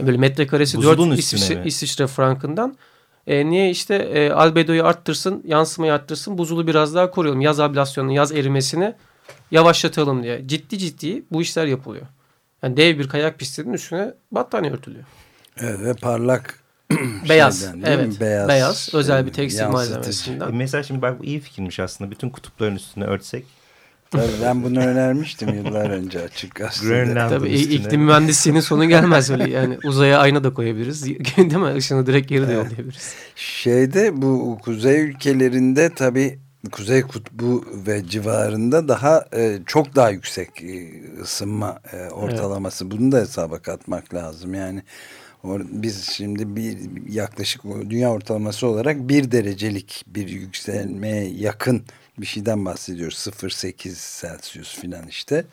Böyle 0.00 0.18
metrekaresi 0.18 0.76
Buzulun 0.76 1.10
4 1.10 1.18
üstüne 1.18 1.40
İsviçre? 1.40 1.62
İsviçre 1.64 2.06
frankından. 2.06 2.76
E, 3.26 3.46
niye 3.50 3.70
işte 3.70 3.94
e, 3.94 4.30
albedoyu 4.30 4.84
arttırsın, 4.86 5.42
yansımayı 5.46 5.92
arttırsın, 5.92 6.38
buzulu 6.38 6.66
biraz 6.66 6.94
daha 6.94 7.10
koruyalım. 7.10 7.40
Yaz 7.40 7.60
ablasyonunu, 7.60 8.12
yaz 8.12 8.32
erimesini 8.32 8.94
yavaşlatalım 9.50 10.22
diye. 10.22 10.48
Ciddi 10.48 10.78
ciddi 10.78 11.22
bu 11.32 11.42
işler 11.42 11.66
yapılıyor. 11.66 12.06
Yani 12.62 12.76
dev 12.76 12.98
bir 12.98 13.08
kayak 13.08 13.38
pistinin 13.38 13.72
üstüne 13.72 14.14
battaniye 14.32 14.72
örtülüyor. 14.72 15.04
Evet, 15.60 15.80
ve 15.80 15.94
parlak 15.94 16.60
Beyaz, 17.28 17.60
şeyden, 17.60 17.78
mi? 17.78 17.84
evet. 17.86 18.20
Beyaz, 18.20 18.48
Beyaz, 18.48 18.90
özel 18.94 19.26
bir 19.26 19.32
tekstil 19.32 19.60
yansıtıcı. 19.60 19.94
malzemesinden. 19.94 20.48
E, 20.48 20.52
mesela 20.52 20.82
şimdi 20.82 21.02
bak 21.02 21.20
bu 21.20 21.24
iyi 21.24 21.40
fikirmiş 21.40 21.80
aslında. 21.80 22.10
Bütün 22.10 22.30
kutupların 22.30 22.76
üstüne 22.76 23.04
örtsek 23.04 23.44
Tabii 24.10 24.42
ben 24.42 24.62
bunu 24.62 24.80
önermiştim 24.80 25.54
yıllar 25.54 25.90
önce 25.90 26.20
açık 26.20 26.54
gazetede. 26.54 27.14
Tabii 27.14 27.48
üstüne. 27.48 27.74
iklim 27.74 28.00
mühendisliğinin 28.00 28.60
sonu 28.60 28.88
gelmez 28.88 29.30
öyle. 29.30 29.50
Yani 29.50 29.78
uzaya 29.84 30.18
ayna 30.18 30.44
da 30.44 30.54
koyabiliriz. 30.54 31.04
Değil 31.36 31.56
mi? 31.56 31.78
Işını 31.78 32.06
direkt 32.06 32.28
geri 32.28 32.48
de 32.48 32.52
yollayabiliriz. 32.52 33.14
Şeyde 33.36 34.22
bu 34.22 34.58
kuzey 34.62 35.00
ülkelerinde 35.00 35.90
tabii 35.94 36.38
Kuzey 36.72 37.02
Kutbu 37.02 37.64
ve 37.86 38.06
civarında 38.06 38.88
daha 38.88 39.24
e, 39.36 39.58
çok 39.66 39.96
daha 39.96 40.10
yüksek 40.10 40.62
e, 40.62 40.90
ısınma 41.22 41.80
e, 41.92 42.10
ortalaması. 42.10 42.90
Bunu 42.90 43.12
da 43.12 43.18
hesaba 43.18 43.58
katmak 43.58 44.14
lazım. 44.14 44.54
Yani 44.54 44.82
or, 45.44 45.60
biz 45.70 46.10
şimdi 46.10 46.56
bir 46.56 46.78
yaklaşık 47.08 47.62
dünya 47.64 48.10
ortalaması 48.10 48.66
olarak 48.66 49.08
bir 49.08 49.32
derecelik 49.32 50.04
bir 50.06 50.28
yükselmeye 50.28 51.24
yakın 51.24 51.82
bir 52.20 52.26
şeyden 52.26 52.64
bahsediyoruz. 52.64 53.14
0.8 53.14 54.20
Celsius 54.20 54.78
filan 54.78 55.06
işte. 55.08 55.44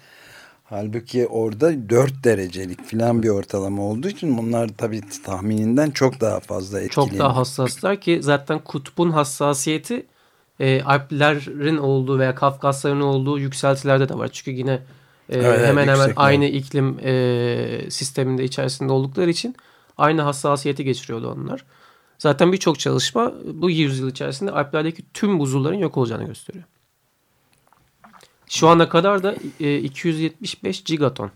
Halbuki 0.70 1.28
orada 1.28 1.90
4 1.90 2.24
derecelik 2.24 2.86
filan 2.86 3.24
bir 3.24 3.30
ortalama 3.30 3.84
olduğu 3.84 4.08
için 4.08 4.38
bunlar 4.38 4.70
tabii 4.78 5.02
tahmininden 5.26 5.92
çok 5.92 6.22
daha 6.22 6.40
fazla 6.40 6.82
etkileniyor. 6.82 7.12
Çok 7.12 7.20
daha 7.20 7.36
hassaslar 7.36 8.02
ki 8.02 8.20
zaten 8.22 8.60
kutbun 8.60 9.12
hassasiyeti 9.12 10.06
e, 10.60 10.82
Alplerin 10.82 11.78
olduğu 11.78 12.20
veya 12.20 12.36
Kafkasların 12.36 13.02
olduğu 13.02 13.40
yükseltilerde 13.40 14.10
de 14.10 14.14
var. 14.14 14.30
Çünkü 14.34 14.52
yine 14.52 14.80
e, 15.30 15.40
Evet, 15.40 15.68
hemen 15.68 15.88
hemen 15.88 16.14
aynı 16.16 16.46
iklim 16.46 17.00
e, 17.04 17.90
sisteminde 17.90 18.44
içerisinde 18.44 18.94
oldukları 18.94 19.30
için 19.30 19.56
aynı 19.98 20.22
hassasiyeti 20.22 20.84
geçiriyordu 20.84 21.32
onlar. 21.32 21.66
Zaten 22.18 22.52
birçok 22.54 22.80
çalışma 22.80 23.34
bu 23.54 23.70
yüzyıl 23.72 24.10
içerisinde 24.10 24.52
Alplerdeki 24.52 25.04
tüm 25.14 25.40
buzulların 25.40 25.78
yok 25.78 25.98
olacağını 25.98 26.24
gösteriyor. 26.26 26.64
Şu 28.50 28.68
ana 28.68 28.90
kadar 28.90 29.24
da 29.24 29.36
e, 29.60 29.78
275 29.80 30.84
gigaton 30.84 31.32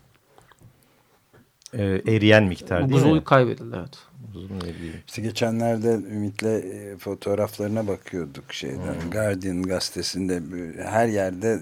Ee, 1.74 1.82
eriyen 2.06 2.44
miktar 2.44 2.80
değil 2.80 2.92
buzul 2.92 3.14
mi? 3.14 3.24
kaybedildi. 3.24 3.76
Evet. 3.78 3.98
Buzulun 4.34 4.60
eridiği. 4.60 4.92
İşte 5.06 5.22
geçenlerde 5.22 5.88
Ümit'le 5.92 6.42
e, 6.42 6.96
fotoğraflarına 6.98 7.88
bakıyorduk 7.88 8.52
şeyden. 8.52 8.94
Guardian 9.12 9.62
gazetesinde 9.62 10.42
her 10.82 11.08
yerde 11.08 11.60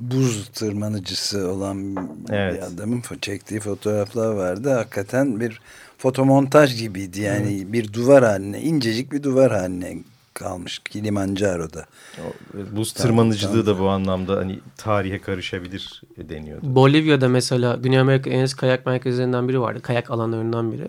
buz 0.00 0.48
tırmanıcısı 0.48 1.48
olan 1.48 1.96
Evet. 2.30 2.54
bir 2.54 2.62
adamın 2.62 3.02
çektiği 3.20 3.60
fotoğraflar 3.60 4.32
vardı. 4.34 4.70
Hakikaten 4.72 5.40
bir 5.40 5.60
fotomontaj 5.98 6.76
gibiydi. 6.78 7.20
Yani 7.20 7.72
bir 7.72 7.92
duvar 7.92 8.24
haline, 8.24 8.60
incecik 8.60 9.12
bir 9.12 9.22
duvar 9.22 9.52
haline 9.52 9.98
kalmış 10.34 10.78
Kilimanjaro'da. 10.78 11.86
O, 12.18 12.58
e, 12.58 12.76
Buz 12.76 12.92
tırmanıcılığı 12.92 13.66
da 13.66 13.78
bu 13.78 13.88
anlamda 13.88 14.36
hani 14.36 14.60
tarihe 14.76 15.18
karışabilir 15.18 16.02
deniyordu. 16.16 16.60
Bolivya'da 16.62 17.28
mesela 17.28 17.76
Güney 17.76 17.98
Amerika 17.98 18.30
en 18.30 18.40
eski 18.40 18.60
kayak 18.60 18.86
merkezlerinden 18.86 19.48
biri 19.48 19.60
vardı. 19.60 19.82
Kayak 19.82 20.10
alanlarından 20.10 20.72
biri. 20.72 20.88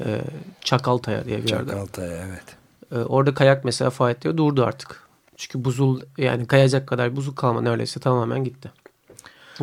Ee, 0.00 0.20
Çakaltaya 0.60 1.24
diye 1.24 1.44
bir 1.44 1.48
yerde. 1.48 1.70
Çakaltaya 1.70 2.26
evet. 2.28 2.56
Ee, 2.92 2.96
orada 2.96 3.34
kayak 3.34 3.64
mesela 3.64 3.90
faaliyetleri 3.90 4.38
durdu 4.38 4.64
artık. 4.64 5.00
Çünkü 5.36 5.64
buzul 5.64 6.00
yani 6.18 6.46
kayacak 6.46 6.86
kadar 6.86 7.16
buzul 7.16 7.34
kalma 7.34 7.60
neredeyse 7.60 8.00
tamamen 8.00 8.44
gitti. 8.44 8.70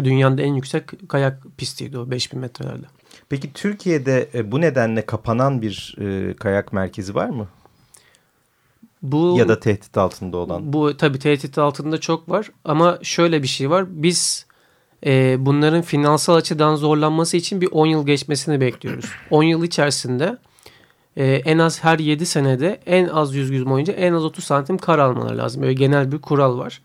Dünyanın 0.04 0.38
en 0.38 0.54
yüksek 0.54 1.10
kayak 1.10 1.44
pistiydi 1.58 1.98
o 1.98 2.12
5000 2.12 2.40
metrelerde. 2.40 2.86
Peki 3.30 3.54
Türkiye'de 3.54 4.30
e, 4.34 4.52
bu 4.52 4.62
nedenle 4.62 5.06
kapanan 5.06 5.62
bir 5.62 5.96
e, 6.02 6.34
kayak 6.34 6.74
merkezi 6.74 7.16
var 7.16 7.30
mı? 7.30 7.48
Bu 9.02 9.36
Ya 9.38 9.48
da 9.48 9.60
tehdit 9.60 9.98
altında 9.98 10.38
olan? 10.38 10.74
Bu 10.74 10.98
tabii 10.98 11.20
tehdit 11.20 11.58
altında 11.58 12.00
çok 12.00 12.30
var 12.30 12.52
ama 12.66 13.00
şöyle 13.02 13.44
bir 13.44 13.48
şey 13.48 13.70
var. 13.70 13.86
Biz 13.90 14.46
e, 15.06 15.36
bunların 15.40 15.82
finansal 15.82 16.36
açıdan 16.36 16.76
zorlanması 16.76 17.38
için 17.38 17.62
bir 17.62 17.70
10 17.72 17.86
yıl 17.86 18.06
geçmesini 18.06 18.62
bekliyoruz. 18.62 19.06
10 19.32 19.44
yıl 19.44 19.64
içerisinde 19.64 20.38
e, 21.18 21.26
en 21.26 21.58
az 21.58 21.84
her 21.84 22.00
7 22.00 22.26
senede 22.26 22.80
en 22.86 23.08
az 23.08 23.36
100 23.36 23.52
gün 23.52 23.66
boyunca 23.66 23.94
en 23.94 24.14
az 24.14 24.26
30 24.26 24.44
santim 24.44 24.78
kar 24.78 25.00
almaları 25.00 25.38
lazım. 25.38 25.62
Böyle 25.62 25.74
genel 25.74 26.12
bir 26.12 26.22
kural 26.22 26.58
var. 26.58 26.82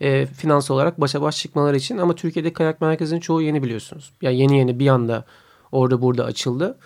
E, 0.00 0.26
finansal 0.26 0.74
olarak 0.74 1.00
başa 1.00 1.22
baş 1.22 1.38
çıkmaları 1.38 1.76
için 1.76 1.98
ama 1.98 2.14
Türkiye'de 2.14 2.52
kayak 2.52 2.80
merkezinin 2.80 3.20
çoğu 3.20 3.42
yeni 3.42 3.62
biliyorsunuz. 3.62 4.12
Yani 4.22 4.36
yeni 4.38 4.58
yeni 4.58 4.78
bir 4.78 4.88
anda 4.88 5.24
orada 5.72 6.02
burada 6.02 6.24
açıldı. 6.24 6.78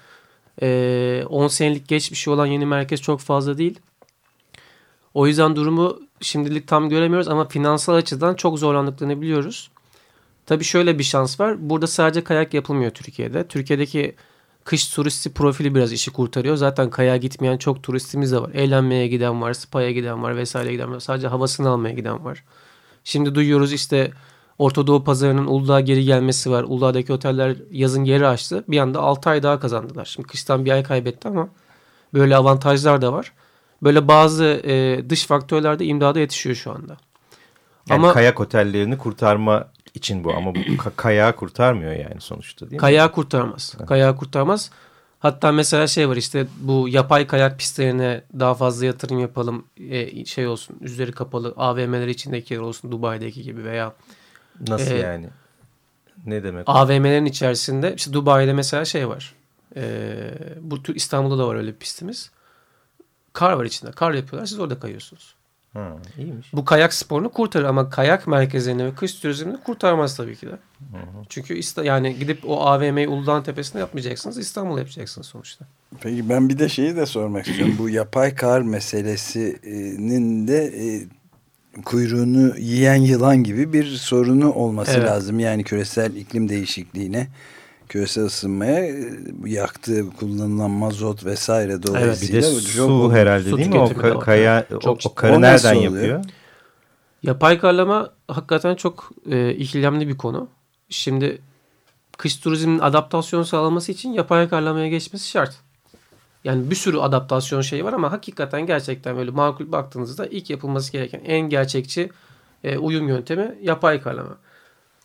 E, 0.62 1.24
10 1.28 1.48
senelik 1.48 1.88
geçmişi 1.88 2.30
olan 2.30 2.46
yeni 2.46 2.66
merkez 2.66 3.00
çok 3.02 3.20
fazla 3.20 3.58
değil. 3.58 3.80
O 5.14 5.26
yüzden 5.26 5.56
durumu 5.56 6.00
şimdilik 6.20 6.68
tam 6.68 6.88
göremiyoruz 6.88 7.28
ama 7.28 7.48
finansal 7.48 7.94
açıdan 7.94 8.34
çok 8.34 8.58
zorlandıklarını 8.58 9.20
biliyoruz. 9.20 9.70
Tabii 10.46 10.64
şöyle 10.64 10.98
bir 10.98 11.04
şans 11.04 11.40
var. 11.40 11.70
Burada 11.70 11.86
sadece 11.86 12.24
kayak 12.24 12.54
yapılmıyor 12.54 12.90
Türkiye'de. 12.90 13.48
Türkiye'deki 13.48 14.14
kış 14.64 14.88
turisti 14.88 15.32
profili 15.32 15.74
biraz 15.74 15.92
işi 15.92 16.12
kurtarıyor. 16.12 16.56
Zaten 16.56 16.90
kayağa 16.90 17.16
gitmeyen 17.16 17.56
çok 17.56 17.82
turistimiz 17.82 18.32
de 18.32 18.42
var. 18.42 18.50
Eğlenmeye 18.54 19.08
giden 19.08 19.42
var, 19.42 19.52
spa'ya 19.52 19.90
giden 19.90 20.22
var 20.22 20.36
vesaire 20.36 20.72
giden 20.72 20.92
var. 20.92 21.00
Sadece 21.00 21.28
havasını 21.28 21.68
almaya 21.68 21.94
giden 21.94 22.24
var. 22.24 22.44
Şimdi 23.04 23.34
duyuyoruz 23.34 23.72
işte 23.72 24.12
Orta 24.58 24.86
Doğu 24.86 25.04
pazarının 25.04 25.46
Uludağ'a 25.46 25.80
geri 25.80 26.04
gelmesi 26.04 26.50
var. 26.50 26.62
Uludağ'daki 26.62 27.12
oteller 27.12 27.56
yazın 27.70 28.04
geri 28.04 28.26
açtı. 28.26 28.64
Bir 28.68 28.78
anda 28.78 29.00
6 29.00 29.30
ay 29.30 29.42
daha 29.42 29.60
kazandılar. 29.60 30.04
Şimdi 30.04 30.28
kıştan 30.28 30.64
bir 30.64 30.70
ay 30.70 30.82
kaybetti 30.82 31.28
ama 31.28 31.48
böyle 32.14 32.36
avantajlar 32.36 33.02
da 33.02 33.12
var. 33.12 33.32
Böyle 33.82 34.08
bazı 34.08 34.44
e, 34.44 35.04
dış 35.10 35.26
faktörler 35.26 35.78
de 35.78 35.84
imdada 35.84 36.20
yetişiyor 36.20 36.56
şu 36.56 36.70
anda. 36.70 36.96
Yani 37.88 37.98
ama 37.98 38.12
kayak 38.12 38.40
otellerini 38.40 38.98
kurtarma 38.98 39.68
için 39.94 40.24
bu 40.24 40.34
ama 40.34 40.54
bu 40.54 40.58
ka- 40.58 40.96
kayağı 40.96 41.36
kurtarmıyor 41.36 41.92
yani 41.92 42.20
sonuçta 42.20 42.60
değil 42.60 42.72
mi? 42.72 42.78
kayağı 42.78 43.12
kurtarmaz. 43.12 43.74
Kayağı 43.86 44.16
kurtarmaz. 44.16 44.70
Hatta 45.18 45.52
mesela 45.52 45.86
şey 45.86 46.08
var 46.08 46.16
işte 46.16 46.46
bu 46.60 46.88
yapay 46.88 47.26
kayak 47.26 47.58
pistlerine 47.58 48.24
daha 48.38 48.54
fazla 48.54 48.86
yatırım 48.86 49.18
yapalım. 49.18 49.64
E, 49.90 50.24
şey 50.24 50.46
olsun 50.46 50.76
üzeri 50.80 51.12
kapalı 51.12 51.54
AVM'ler 51.56 52.06
içindeki 52.08 52.54
yer 52.54 52.60
olsun 52.60 52.92
Dubai'deki 52.92 53.42
gibi 53.42 53.64
veya 53.64 53.92
Nasıl 54.68 54.90
Ee, 54.90 54.98
yani? 54.98 55.26
Ne 56.26 56.42
demek? 56.42 56.64
AVM'lerin 56.66 57.24
içerisinde 57.24 57.94
işte 57.96 58.12
Dubai'de 58.12 58.52
mesela 58.52 58.84
şey 58.84 59.08
var. 59.08 59.34
E, 59.76 60.14
bu 60.60 60.82
tür- 60.82 60.94
İstanbul'da 60.94 61.38
da 61.38 61.48
var 61.48 61.54
öyle 61.54 61.68
bir 61.72 61.76
pistimiz. 61.76 62.30
Kar 63.32 63.52
var 63.52 63.64
içinde. 63.64 63.90
Kar 63.90 64.12
yapıyorlar. 64.14 64.46
Siz 64.46 64.58
orada 64.58 64.78
kayıyorsunuz. 64.78 65.34
Ha, 65.72 65.96
iyiymiş. 66.18 66.52
Bu 66.52 66.64
kayak 66.64 66.94
sporunu 66.94 67.28
kurtarır 67.32 67.64
ama 67.64 67.90
kayak 67.90 68.26
merkezlerini 68.26 68.84
ve 68.84 68.94
kış 68.94 69.14
turizmini 69.14 69.56
kurtarmaz 69.62 70.16
tabii 70.16 70.36
ki 70.36 70.46
de. 70.46 70.58
Çünkü 71.28 71.54
İsta- 71.58 71.84
yani 71.84 72.18
gidip 72.18 72.38
o 72.50 72.60
AVM'yi 72.66 73.08
Uludağ'ın 73.08 73.42
tepesinde 73.42 73.78
yapmayacaksınız. 73.78 74.38
İstanbul'da 74.38 74.78
yapacaksınız 74.80 75.26
sonuçta. 75.26 75.64
Peki 76.00 76.28
ben 76.28 76.48
bir 76.48 76.58
de 76.58 76.68
şeyi 76.68 76.96
de 76.96 77.06
sormak 77.06 77.46
istiyorum. 77.48 77.74
Bu 77.78 77.88
yapay 77.90 78.34
kar 78.34 78.60
meselesinin 78.60 80.48
de 80.48 80.64
e, 80.64 81.06
kuyruğunu 81.84 82.58
yiyen 82.58 82.94
yılan 83.02 83.36
gibi 83.36 83.72
bir 83.72 83.84
sorunu 83.86 84.52
olması 84.52 84.92
Evet. 84.98 85.08
lazım. 85.08 85.40
Yani 85.40 85.64
küresel 85.64 86.14
iklim 86.16 86.48
değişikliğine, 86.48 87.28
küresel 87.88 88.24
ısınmaya 88.24 88.86
e, 88.86 89.04
yaktığı 89.46 90.10
kullanılan 90.10 90.70
mazot 90.70 91.24
vesaire 91.24 91.78
Bir 91.78 91.82
dolayısıyla 91.82 92.42
de 92.42 92.46
bu 92.54 92.60
çok 92.60 92.86
su 92.90 93.12
herhalde 93.12 93.50
Su 93.50 93.56
değil 93.58 93.68
mi? 93.68 93.78
O 93.78 93.90
de 93.90 93.94
ka- 93.94 94.20
kaya, 94.20 94.66
o, 94.76 94.78
Çok 94.80 94.98
o 95.06 95.14
karı 95.14 95.32
O 95.36 95.40
nereden 95.40 95.76
oluyor? 95.76 95.92
yapıyor? 95.92 96.24
Yapay 97.22 97.58
karlama 97.58 98.10
hakikaten 98.28 98.74
çok 98.74 99.10
e, 99.30 99.50
ikilemli 99.54 100.08
bir 100.08 100.16
konu. 100.16 100.48
Şimdi 100.88 101.42
kış 102.18 102.36
turizminin 102.36 102.78
adaptasyon 102.78 103.42
sağlaması 103.42 103.92
için 103.92 104.12
yapay 104.12 104.48
karlamaya 104.48 104.88
geçmesi 104.88 105.28
şart. 105.28 105.56
Yani 106.46 106.70
bir 106.70 106.76
sürü 106.76 106.98
adaptasyon 106.98 107.60
şeyi 107.60 107.84
var 107.84 107.92
ama 107.92 108.12
hakikaten 108.12 108.66
gerçekten 108.66 109.16
böyle 109.16 109.30
makul 109.30 109.72
baktığınızda 109.72 110.26
ilk 110.26 110.50
yapılması 110.50 110.92
gereken 110.92 111.20
en 111.24 111.40
gerçekçi 111.40 112.10
e, 112.64 112.78
uyum 112.78 113.08
yöntemi 113.08 113.58
yapay 113.62 114.00
karlama. 114.00 114.36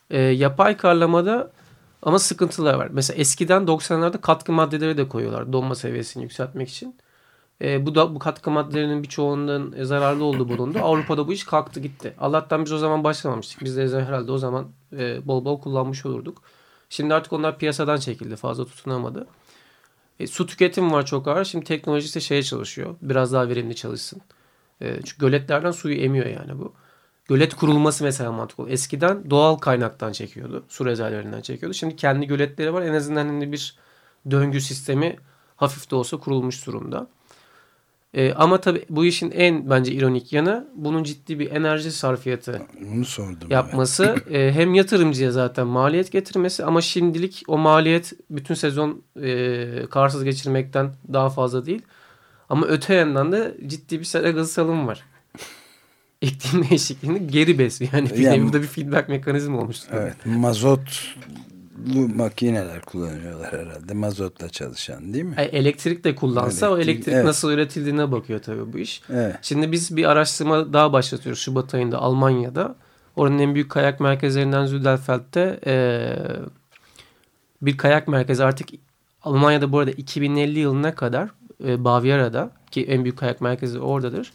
E, 0.09 0.19
yapay 0.19 0.77
karlamada 0.77 1.51
ama 2.01 2.19
sıkıntılar 2.19 2.73
var. 2.73 2.87
Mesela 2.91 3.17
eskiden 3.17 3.63
90'larda 3.63 4.21
katkı 4.21 4.51
maddeleri 4.51 4.97
de 4.97 5.07
koyuyorlar 5.07 5.53
donma 5.53 5.75
seviyesini 5.75 6.23
yükseltmek 6.23 6.69
için. 6.69 6.95
E, 7.61 7.85
bu 7.85 7.95
da 7.95 8.15
bu 8.15 8.19
katkı 8.19 8.51
maddelerinin 8.51 9.03
birçoğundan 9.03 9.73
e, 9.77 9.85
zararlı 9.85 10.23
olduğu 10.23 10.49
bulundu. 10.49 10.79
Avrupa'da 10.81 11.27
bu 11.27 11.33
iş 11.33 11.43
kalktı 11.43 11.79
gitti. 11.79 12.13
Allah'tan 12.19 12.65
biz 12.65 12.71
o 12.71 12.77
zaman 12.77 13.03
başlamamıştık. 13.03 13.63
Biz 13.63 13.77
de 13.77 14.05
herhalde 14.05 14.31
o 14.31 14.37
zaman 14.37 14.67
e, 14.97 15.27
bol 15.27 15.45
bol 15.45 15.61
kullanmış 15.61 16.05
olurduk. 16.05 16.41
Şimdi 16.89 17.13
artık 17.13 17.33
onlar 17.33 17.57
piyasadan 17.57 17.97
çekildi. 17.97 18.35
Fazla 18.35 18.65
tutunamadı. 18.65 19.27
E, 20.21 20.27
su 20.27 20.45
tüketimi 20.45 20.91
var 20.91 21.05
çok 21.05 21.27
ağır. 21.27 21.45
Şimdi 21.45 21.65
teknoloji 21.65 22.05
ise 22.05 22.19
şeye 22.19 22.43
çalışıyor. 22.43 22.95
Biraz 23.01 23.33
daha 23.33 23.49
verimli 23.49 23.75
çalışsın. 23.75 24.21
E, 24.81 24.95
çünkü 24.95 25.17
göletlerden 25.19 25.71
suyu 25.71 25.95
emiyor 25.95 26.25
yani 26.25 26.59
bu. 26.59 26.73
Gölet 27.25 27.55
kurulması 27.55 28.03
mesela 28.03 28.31
mantıklı. 28.31 28.69
Eskiden 28.69 29.29
doğal 29.29 29.55
kaynaktan 29.55 30.11
çekiyordu. 30.11 30.65
Su 30.69 30.85
rezervlerinden 30.85 31.41
çekiyordu. 31.41 31.73
Şimdi 31.73 31.95
kendi 31.95 32.27
göletleri 32.27 32.73
var. 32.73 32.81
En 32.81 32.93
azından 32.93 33.27
hani 33.27 33.51
bir 33.51 33.75
döngü 34.31 34.61
sistemi 34.61 35.17
hafif 35.55 35.91
de 35.91 35.95
olsa 35.95 36.17
kurulmuş 36.17 36.67
durumda. 36.67 37.07
E, 38.13 38.33
ama 38.33 38.61
tabii 38.61 38.85
bu 38.89 39.05
işin 39.05 39.31
en 39.31 39.69
bence 39.69 39.91
ironik 39.91 40.33
yanı 40.33 40.67
bunun 40.75 41.03
ciddi 41.03 41.39
bir 41.39 41.51
enerji 41.51 41.91
sarfiyatı 41.91 42.61
Bunu 42.93 43.05
sordum. 43.05 43.49
yapması. 43.51 44.15
e, 44.31 44.51
hem 44.51 44.73
yatırımcıya 44.73 45.31
zaten 45.31 45.67
maliyet 45.67 46.11
getirmesi 46.11 46.65
ama 46.65 46.81
şimdilik 46.81 47.43
o 47.47 47.57
maliyet 47.57 48.13
bütün 48.29 48.55
sezon 48.55 49.01
e, 49.21 49.85
karsız 49.89 50.23
geçirmekten 50.23 50.91
daha 51.13 51.29
fazla 51.29 51.65
değil. 51.65 51.81
Ama 52.49 52.65
öte 52.67 52.93
yandan 52.93 53.31
da 53.31 53.51
ciddi 53.67 53.99
bir 53.99 54.05
sera 54.05 54.31
gazı 54.31 54.51
salımı 54.53 54.87
var. 54.87 55.03
İklim 56.21 56.69
değişikliğini 56.69 57.27
geri 57.27 57.59
besliyor. 57.59 57.93
Yani 57.93 58.09
bir 58.09 58.17
Yani- 58.17 58.43
burada 58.43 58.61
bir 58.61 58.67
feedback 58.67 59.09
mekanizma 59.09 59.59
olmuş. 59.59 59.77
Evet, 59.91 60.15
mazotlu 61.87 62.15
makineler 62.15 62.81
kullanıyorlar 62.81 63.53
herhalde. 63.53 63.93
Mazotla 63.93 64.49
çalışan 64.49 65.13
değil 65.13 65.25
mi? 65.25 65.35
E, 65.37 65.43
elektrik 65.43 66.03
de 66.03 66.15
kullansa 66.15 66.69
o 66.69 66.75
Elektrik, 66.75 66.95
elektrik 66.95 67.13
evet. 67.13 67.25
nasıl 67.25 67.51
üretildiğine 67.51 68.11
bakıyor 68.11 68.41
tabii 68.41 68.73
bu 68.73 68.77
iş. 68.77 69.01
Evet. 69.09 69.35
Şimdi 69.41 69.71
biz 69.71 69.95
bir 69.97 70.05
araştırma 70.05 70.73
daha 70.73 70.93
başlatıyoruz 70.93 71.41
Şubat 71.41 71.73
ayında 71.73 71.97
Almanya'da. 71.97 72.75
Oranın 73.15 73.39
en 73.39 73.53
büyük 73.55 73.71
kayak 73.71 73.99
merkezlerinden 73.99 74.65
Züdelfeld'de 74.65 75.59
eee, 75.65 76.39
bir 77.61 77.77
kayak 77.77 78.07
merkezi 78.07 78.43
artık 78.43 78.69
Almanya'da 79.23 79.71
bu 79.71 79.79
arada 79.79 79.91
2050 79.91 80.59
yılına 80.59 80.95
kadar 80.95 81.29
e, 81.65 81.83
Bavyera'da 81.83 82.51
ki 82.71 82.85
en 82.85 83.03
büyük 83.03 83.17
kayak 83.17 83.41
merkezi 83.41 83.79
oradadır. 83.79 84.33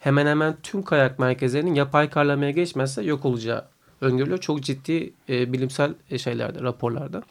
Hemen 0.00 0.26
hemen 0.26 0.56
tüm 0.62 0.82
kayak 0.82 1.18
merkezlerinin 1.18 1.74
yapay 1.74 2.10
karlamaya 2.10 2.50
geçmezse 2.50 3.02
yok 3.02 3.24
olacağı 3.24 3.64
öngörülüyor. 4.00 4.38
Çok 4.38 4.62
ciddi 4.62 5.12
e, 5.28 5.52
bilimsel 5.52 5.94
e, 6.10 6.18
şeylerde, 6.18 6.62
raporlarda. 6.62 7.22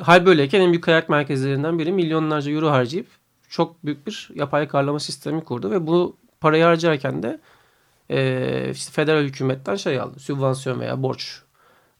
Hal 0.00 0.26
böyleyken 0.26 0.60
en 0.60 0.70
büyük 0.72 0.84
kayak 0.84 1.08
merkezlerinden 1.08 1.78
biri 1.78 1.92
milyonlarca 1.92 2.52
euro 2.52 2.70
harcayıp 2.70 3.06
çok 3.48 3.84
büyük 3.84 4.06
bir 4.06 4.30
yapay 4.34 4.68
karlama 4.68 5.00
sistemi 5.00 5.44
kurdu 5.44 5.70
ve 5.70 5.86
bu 5.86 6.16
parayı 6.40 6.64
harcarken 6.64 7.22
de 7.22 7.40
e, 8.10 8.70
işte 8.72 8.92
federal 8.92 9.22
hükümetten 9.22 9.76
şey 9.76 10.00
aldı. 10.00 10.20
Sübvansiyon 10.20 10.80
veya 10.80 11.02
borç. 11.02 11.42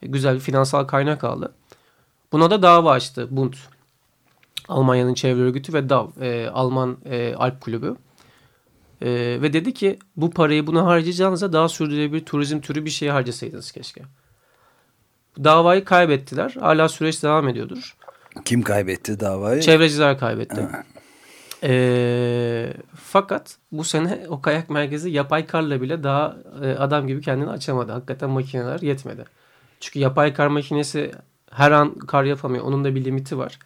E, 0.02 0.06
güzel 0.06 0.34
bir 0.34 0.40
finansal 0.40 0.84
kaynak 0.84 1.24
aldı. 1.24 1.54
Buna 2.32 2.50
da 2.50 2.62
dava 2.62 2.90
açtı 2.90 3.28
Bund. 3.30 3.54
Almanya'nın 4.68 5.14
çevre 5.14 5.40
örgütü 5.42 5.72
ve 5.72 5.88
DAV. 5.88 6.08
e, 6.20 6.50
Alman 6.50 6.96
e, 7.04 7.34
Alp 7.34 7.60
Kulübü. 7.60 7.96
E, 9.02 9.38
ve 9.42 9.52
dedi 9.52 9.74
ki 9.74 9.98
bu 10.16 10.30
parayı 10.30 10.66
buna 10.66 10.86
harcayacağınıza 10.86 11.52
daha 11.52 11.68
sürdürülebilir 11.68 12.24
turizm 12.24 12.60
türü 12.60 12.84
bir 12.84 12.90
şeye 12.90 13.12
harcasaydınız 13.12 13.72
keşke. 13.72 14.02
Davayı 15.44 15.84
kaybettiler. 15.84 16.56
Hala 16.60 16.88
süreç 16.88 17.22
devam 17.22 17.48
ediyordur. 17.48 17.96
Kim 18.44 18.62
kaybetti 18.62 19.20
davayı? 19.20 19.62
Çevreciler 19.62 20.18
kaybetti. 20.18 20.60
Ha. 20.60 20.84
Ee, 21.62 22.72
fakat 22.94 23.56
bu 23.72 23.84
sene 23.84 24.26
o 24.28 24.42
kayak 24.42 24.70
merkezi 24.70 25.10
yapay 25.10 25.46
karla 25.46 25.80
bile 25.80 26.02
daha 26.02 26.36
e, 26.62 26.70
adam 26.70 27.06
gibi 27.06 27.20
kendini 27.20 27.50
açamadı. 27.50 27.92
Hakikaten 27.92 28.30
makineler 28.30 28.80
yetmedi. 28.80 29.24
Çünkü 29.80 29.98
yapay 29.98 30.34
kar 30.34 30.46
makinesi 30.46 31.12
her 31.50 31.70
an 31.70 31.94
kar 31.94 32.24
yapamıyor. 32.24 32.64
Onun 32.64 32.84
da 32.84 32.94
bir 32.94 33.04
limiti 33.04 33.38
var. 33.38 33.58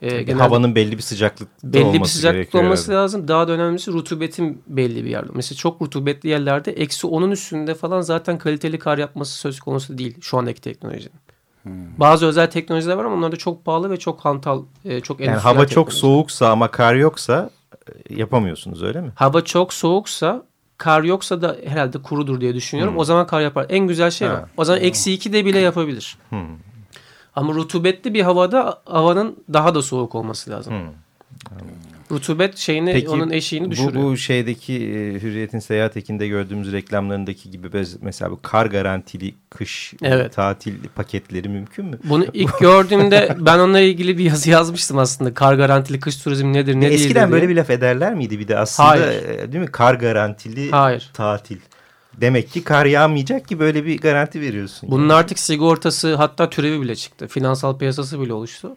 Yani 0.00 0.24
genelde 0.24 0.42
Havanın 0.42 0.74
belli 0.74 0.96
bir 0.96 1.02
sıcaklıkta 1.02 1.72
belli 1.72 1.84
olması 1.84 2.02
bir 2.02 2.08
sıcaklık 2.08 2.38
gerekiyor 2.38 2.64
olması 2.64 2.92
herhalde. 2.92 3.02
lazım. 3.02 3.28
Daha 3.28 3.48
da 3.48 3.52
önemlisi 3.52 3.92
rutubetin 3.92 4.62
belli 4.66 5.04
bir 5.04 5.10
yerde. 5.10 5.30
Mesela 5.34 5.56
çok 5.56 5.82
rutubetli 5.82 6.28
yerlerde 6.28 6.72
eksi 6.72 7.06
onun 7.06 7.30
üstünde 7.30 7.74
falan 7.74 8.00
zaten 8.00 8.38
kaliteli 8.38 8.78
kar 8.78 8.98
yapması 8.98 9.38
söz 9.38 9.60
konusu 9.60 9.98
değil 9.98 10.16
şu 10.20 10.38
andaki 10.38 10.60
teknolojinin. 10.60 11.16
Hmm. 11.62 11.72
Bazı 11.98 12.26
özel 12.26 12.50
teknolojiler 12.50 12.94
var 12.94 13.04
ama 13.04 13.16
onlar 13.16 13.32
da 13.32 13.36
çok 13.36 13.64
pahalı 13.64 13.90
ve 13.90 13.96
çok 13.96 14.20
hantal, 14.20 14.62
e, 14.84 15.00
çok 15.00 15.20
Yani 15.20 15.30
endüstriyel 15.30 15.56
hava 15.56 15.66
çok 15.66 15.92
soğuksa 15.92 16.50
ama 16.50 16.70
kar 16.70 16.94
yoksa 16.94 17.50
e, 18.10 18.14
yapamıyorsunuz 18.14 18.82
öyle 18.82 19.00
mi? 19.00 19.12
Hava 19.14 19.44
çok 19.44 19.72
soğuksa 19.72 20.46
kar 20.78 21.02
yoksa 21.02 21.42
da 21.42 21.56
herhalde 21.66 22.02
kurudur 22.02 22.40
diye 22.40 22.54
düşünüyorum. 22.54 22.94
Hmm. 22.94 23.00
O 23.00 23.04
zaman 23.04 23.26
kar 23.26 23.40
yapar. 23.40 23.66
En 23.68 23.86
güzel 23.86 24.10
şey 24.10 24.28
Ha. 24.28 24.44
o. 24.56 24.60
O 24.62 24.64
zaman 24.64 24.82
eksi 24.82 25.12
iki 25.12 25.32
de 25.32 25.44
bile 25.44 25.58
yapabilir. 25.58 26.18
Hmm. 26.28 26.38
Ama 27.36 27.54
rutubetli 27.54 28.14
bir 28.14 28.22
havada 28.22 28.82
havanın 28.84 29.36
daha 29.52 29.74
da 29.74 29.82
soğuk 29.82 30.14
olması 30.14 30.50
lazım. 30.50 30.72
Hmm. 30.74 30.88
Rutubet 32.10 32.56
şeyini 32.56 32.92
Peki 32.92 33.08
onun 33.08 33.30
eşiğini 33.30 33.66
bu, 33.66 33.70
düşürüyor. 33.70 34.04
bu 34.04 34.16
şeydeki 34.16 34.72
e, 34.74 35.22
Hürriyet'in 35.22 35.58
seyahat 35.58 35.96
ekinde 35.96 36.28
gördüğümüz 36.28 36.72
reklamlarındaki 36.72 37.50
gibi 37.50 37.68
mesela 38.00 38.30
bu 38.30 38.38
kar 38.42 38.66
garantili 38.66 39.34
kış 39.50 39.94
e, 40.02 40.08
Evet. 40.08 40.34
tatil 40.34 40.74
paketleri 40.94 41.48
mümkün 41.48 41.84
mü? 41.84 41.98
Bunu 42.04 42.26
ilk 42.32 42.58
gördüğümde 42.60 43.36
ben 43.40 43.58
onunla 43.58 43.80
ilgili 43.80 44.18
bir 44.18 44.24
yazı 44.24 44.50
yazmıştım 44.50 44.98
aslında. 44.98 45.34
Kar 45.34 45.54
garantili 45.54 46.00
kış 46.00 46.16
turizmi 46.16 46.52
nedir 46.52 46.74
ne 46.74 46.80
değildir 46.80 46.94
Eskiden 46.94 47.30
böyle 47.30 47.40
diye. 47.42 47.50
bir 47.50 47.56
laf 47.56 47.70
ederler 47.70 48.14
miydi 48.14 48.38
bir 48.38 48.48
de 48.48 48.58
aslında 48.58 48.88
Hayır. 48.88 49.22
e, 49.28 49.52
değil 49.52 49.64
mi? 49.64 49.70
Kar 49.72 49.94
garantili 49.94 50.70
Hayır. 50.70 51.10
tatil. 51.14 51.58
Demek 52.20 52.50
ki 52.50 52.64
kar 52.64 52.86
yağmayacak 52.86 53.48
ki 53.48 53.58
böyle 53.58 53.84
bir 53.84 53.98
garanti 53.98 54.40
veriyorsun. 54.40 54.90
Bunun 54.90 55.02
yani. 55.02 55.12
artık 55.12 55.38
sigortası 55.38 56.14
hatta 56.14 56.50
türevi 56.50 56.80
bile 56.80 56.96
çıktı. 56.96 57.28
Finansal 57.28 57.78
piyasası 57.78 58.20
bile 58.20 58.32
oluştu. 58.32 58.76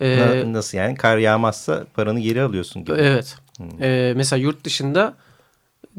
Ee, 0.00 0.18
Na- 0.18 0.52
Nasıl 0.52 0.78
yani? 0.78 0.94
Kar 0.94 1.18
yağmazsa 1.18 1.86
paranı 1.94 2.20
geri 2.20 2.42
alıyorsun 2.42 2.84
gibi. 2.84 2.96
Evet. 3.00 3.36
Ee, 3.80 4.12
mesela 4.16 4.42
yurt 4.42 4.64
dışında 4.64 5.14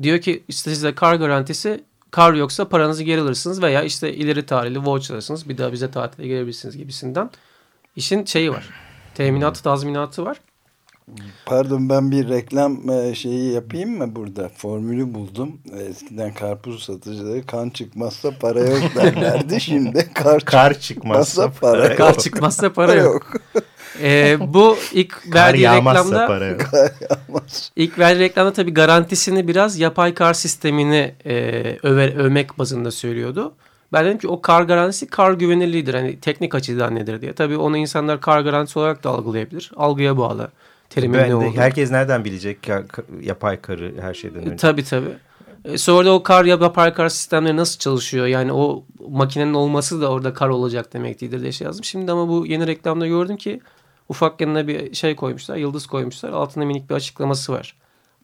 diyor 0.01 0.21
ki 0.21 0.43
işte 0.47 0.69
size 0.75 0.95
kar 0.95 1.15
garantisi 1.15 1.83
kar 2.11 2.33
yoksa 2.33 2.69
paranızı 2.69 3.03
geri 3.03 3.21
alırsınız 3.21 3.61
veya 3.61 3.83
işte 3.83 4.13
ileri 4.13 4.45
tarihli 4.45 4.79
voucher 4.85 5.13
alırsınız 5.15 5.49
bir 5.49 5.57
daha 5.57 5.71
bize 5.71 5.91
tatile 5.91 6.27
gelebilirsiniz 6.27 6.77
gibisinden. 6.77 7.29
İşin 7.95 8.25
şeyi 8.25 8.51
var. 8.51 8.69
Teminatı 9.15 9.63
tazminatı 9.63 10.25
var. 10.25 10.37
Pardon 11.45 11.89
ben 11.89 12.11
bir 12.11 12.29
reklam 12.29 12.89
e, 12.89 13.15
şeyi 13.15 13.53
yapayım 13.53 13.97
mı 13.97 14.15
burada? 14.15 14.49
Formülü 14.49 15.13
buldum. 15.13 15.61
Eskiden 15.89 16.33
karpuz 16.33 16.83
satıcıları 16.83 17.45
kan 17.45 17.69
çıkmazsa 17.69 18.31
para 18.39 18.59
yok 18.59 18.81
derlerdi. 18.95 19.61
Şimdi 19.61 20.13
kar, 20.13 20.45
Kar 20.45 20.79
çıkmazsa 20.79 21.51
para 21.61 21.87
yok. 21.87 21.97
Kar 21.97 22.17
çıkmazsa 22.17 22.73
para 22.73 22.93
yok. 22.93 23.33
Ee, 24.01 24.37
bu 24.53 24.77
ilk 24.93 25.33
verdiği 25.35 25.67
reklamda 25.67 26.27
para 26.27 26.45
yok. 26.45 26.61
ilk 27.75 27.99
verdiği 27.99 28.19
reklamda 28.19 28.53
tabii 28.53 28.73
garantisini 28.73 29.47
biraz 29.47 29.79
yapay 29.79 30.13
kar 30.13 30.33
sistemini 30.33 31.15
e, 31.25 31.33
över, 31.83 32.15
övmek 32.15 32.59
bazında 32.59 32.91
söylüyordu. 32.91 33.53
Ben 33.93 34.05
dedim 34.05 34.17
ki 34.17 34.27
o 34.27 34.41
kar 34.41 34.61
garantisi 34.63 35.07
kar 35.07 35.31
güvenilirliğidir. 35.31 35.93
Hani 35.93 36.19
teknik 36.19 36.55
açıdan 36.55 36.95
nedir 36.95 37.21
diye. 37.21 37.33
Tabii 37.33 37.57
onu 37.57 37.77
insanlar 37.77 38.21
kar 38.21 38.41
garantisi 38.41 38.79
olarak 38.79 39.03
da 39.03 39.09
algılayabilir. 39.09 39.71
Algıya 39.75 40.17
bağlı. 40.17 40.51
Terimin 40.89 41.13
Ben 41.19 41.25
ne 41.25 41.29
de- 41.29 41.35
olduğu. 41.35 41.57
herkes 41.57 41.91
nereden 41.91 42.25
bilecek 42.25 42.57
yapay 43.21 43.61
karı 43.61 43.93
her 44.01 44.13
şeyden 44.13 44.41
önce? 44.45 44.55
Tabii 44.55 44.83
tabii. 44.83 45.09
E, 45.65 45.77
Sonra 45.77 46.05
da 46.05 46.13
o 46.13 46.23
kar 46.23 46.45
yapay 46.45 46.93
kar 46.93 47.09
sistemleri 47.09 47.57
nasıl 47.57 47.79
çalışıyor? 47.79 48.25
Yani 48.25 48.51
o 48.53 48.83
makinenin 49.09 49.53
olması 49.53 50.01
da 50.01 50.11
orada 50.11 50.33
kar 50.33 50.49
olacak 50.49 50.93
demek 50.93 51.21
değildir 51.21 51.41
diye 51.41 51.51
şey 51.51 51.65
yazdım. 51.65 51.83
Şimdi 51.83 52.11
ama 52.11 52.29
bu 52.29 52.45
yeni 52.45 52.67
reklamda 52.67 53.07
gördüm 53.07 53.37
ki 53.37 53.61
ufak 54.09 54.41
yanına 54.41 54.67
bir 54.67 54.93
şey 54.95 55.15
koymuşlar. 55.15 55.55
Yıldız 55.57 55.87
koymuşlar. 55.87 56.29
Altında 56.29 56.65
minik 56.65 56.89
bir 56.89 56.95
açıklaması 56.95 57.53
var. 57.53 57.75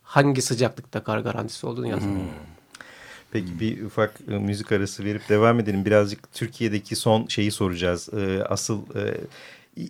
Hangi 0.04 0.42
sıcaklıkta 0.42 1.04
kar 1.04 1.20
garantisi 1.20 1.68
olduğunu 1.68 1.88
yazdım. 1.88 2.20
Peki 3.32 3.60
bir 3.60 3.84
ufak 3.84 4.14
e, 4.32 4.38
müzik 4.38 4.72
arası 4.72 5.04
verip 5.06 5.30
devam 5.30 5.60
edelim. 5.60 5.86
Birazcık 5.86 6.34
Türkiye'deki 6.34 6.96
son 6.96 7.26
şeyi 7.28 7.52
soracağız. 7.52 8.10
E, 8.14 8.44
asıl 8.44 8.82
e, 8.96 9.18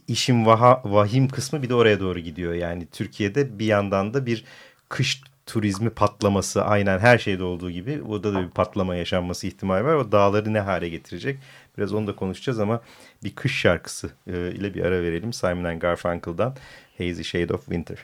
işin 0.07 0.45
vaha, 0.45 0.81
vahim 0.85 1.27
kısmı 1.27 1.63
bir 1.63 1.69
de 1.69 1.75
oraya 1.75 1.99
doğru 1.99 2.19
gidiyor. 2.19 2.53
Yani 2.53 2.87
Türkiye'de 2.91 3.59
bir 3.59 3.65
yandan 3.65 4.13
da 4.13 4.25
bir 4.25 4.45
kış 4.89 5.21
turizmi 5.45 5.89
patlaması 5.89 6.63
aynen 6.63 6.99
her 6.99 7.17
şeyde 7.17 7.43
olduğu 7.43 7.71
gibi 7.71 8.07
burada 8.07 8.33
da 8.33 8.41
bir 8.41 8.49
patlama 8.49 8.95
yaşanması 8.95 9.47
ihtimali 9.47 9.85
var. 9.85 9.95
O 9.95 10.11
dağları 10.11 10.53
ne 10.53 10.59
hale 10.59 10.89
getirecek? 10.89 11.39
Biraz 11.77 11.93
onu 11.93 12.07
da 12.07 12.15
konuşacağız 12.15 12.59
ama 12.59 12.81
bir 13.23 13.35
kış 13.35 13.59
şarkısı 13.59 14.11
e, 14.27 14.51
ile 14.51 14.73
bir 14.73 14.85
ara 14.85 15.01
verelim. 15.01 15.33
Simon 15.33 15.79
Garfunkel'dan 15.79 16.55
Hazy 16.97 17.23
Shade 17.23 17.53
of 17.53 17.65
Winter. 17.65 17.97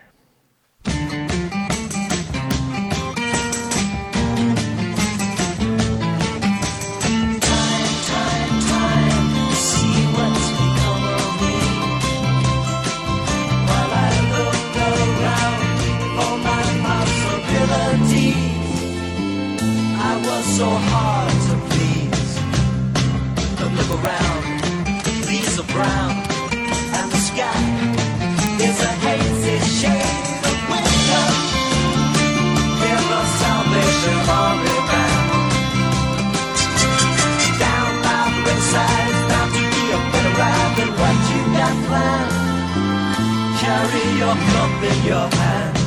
Your 44.27 44.35
cup 44.35 44.83
in 44.83 44.99
your 45.05 45.27
hand. 45.39 45.77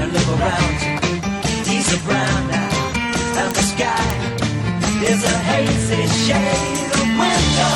and 0.00 0.12
look 0.12 0.28
around. 0.34 0.78
He's 1.70 1.88
a 1.94 1.98
brown 2.06 2.42
now, 2.50 2.72
and 3.40 3.50
the 3.54 3.64
sky 3.72 4.06
is 5.10 5.20
a 5.34 5.36
hazy 5.50 6.02
shade 6.26 6.90
of 6.98 7.08
winter. 7.20 7.74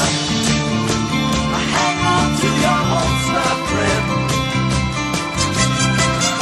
I 1.58 1.62
hang 1.76 1.98
on 2.16 2.28
to 2.40 2.48
your 2.64 2.80
hopes, 2.92 3.26
my 3.36 3.52
friend. 3.70 4.06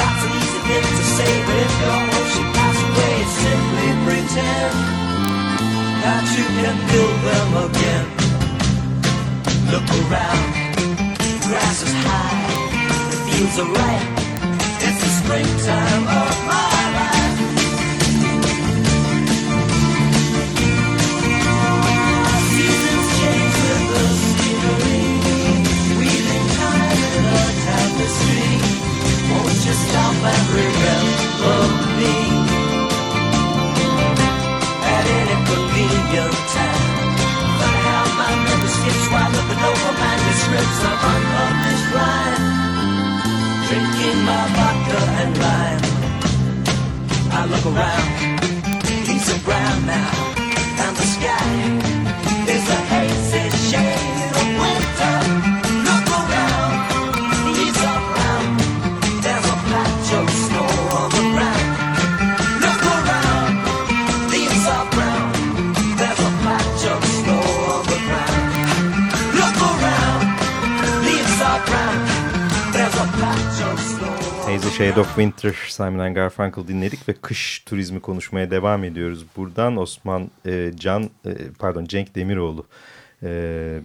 That's 0.00 0.22
an 0.26 0.32
easy 0.40 0.60
thing 0.68 0.86
to 0.98 1.04
say, 1.16 1.32
but 1.46 1.58
if 1.66 1.74
your 1.84 2.00
hopes 2.08 2.30
should 2.34 2.50
pass 2.56 2.78
away, 2.88 3.16
simply 3.44 3.88
pretend 4.06 4.74
that 6.04 6.24
you 6.36 6.46
can 6.60 6.76
build 6.90 7.18
them 7.28 7.50
again. 7.66 8.06
Look 9.72 9.88
around, 10.00 10.48
grass 11.44 11.78
is 11.86 11.94
high, 12.04 12.39
fields 13.40 13.59
are. 13.59 14.00
It's 14.83 15.00
the 15.00 15.11
springtime 15.20 16.05
of 16.20 16.35
my 16.46 16.81
life. 16.96 17.38
Seasons 22.50 23.07
change 23.20 23.57
with 23.66 23.87
the 23.92 24.07
scenery, 24.29 25.05
weaving 25.98 26.46
time 26.61 27.00
in 27.16 27.24
a 27.24 27.46
tapestry. 27.64 28.50
Won't 29.31 29.61
you 29.66 29.74
stop 29.85 30.16
and 30.33 30.46
remember 30.61 31.59
me 31.98 32.14
at 34.96 35.05
any 35.18 35.37
convenient 35.48 36.37
time? 36.55 36.69
Around, 47.66 48.19
Shade 74.80 75.00
of 75.00 75.06
Winter 75.06 75.54
Simon 75.68 76.14
Garfunkel 76.14 76.68
dinledik 76.68 77.08
ve 77.08 77.12
kış 77.12 77.58
turizmi 77.58 78.00
konuşmaya 78.00 78.50
devam 78.50 78.84
ediyoruz. 78.84 79.26
Buradan 79.36 79.76
Osman 79.76 80.30
e, 80.46 80.72
Can 80.76 81.02
e, 81.02 81.34
pardon 81.58 81.84
Cenk 81.84 82.14
Demiroğlu 82.14 82.66
e, 83.22 83.80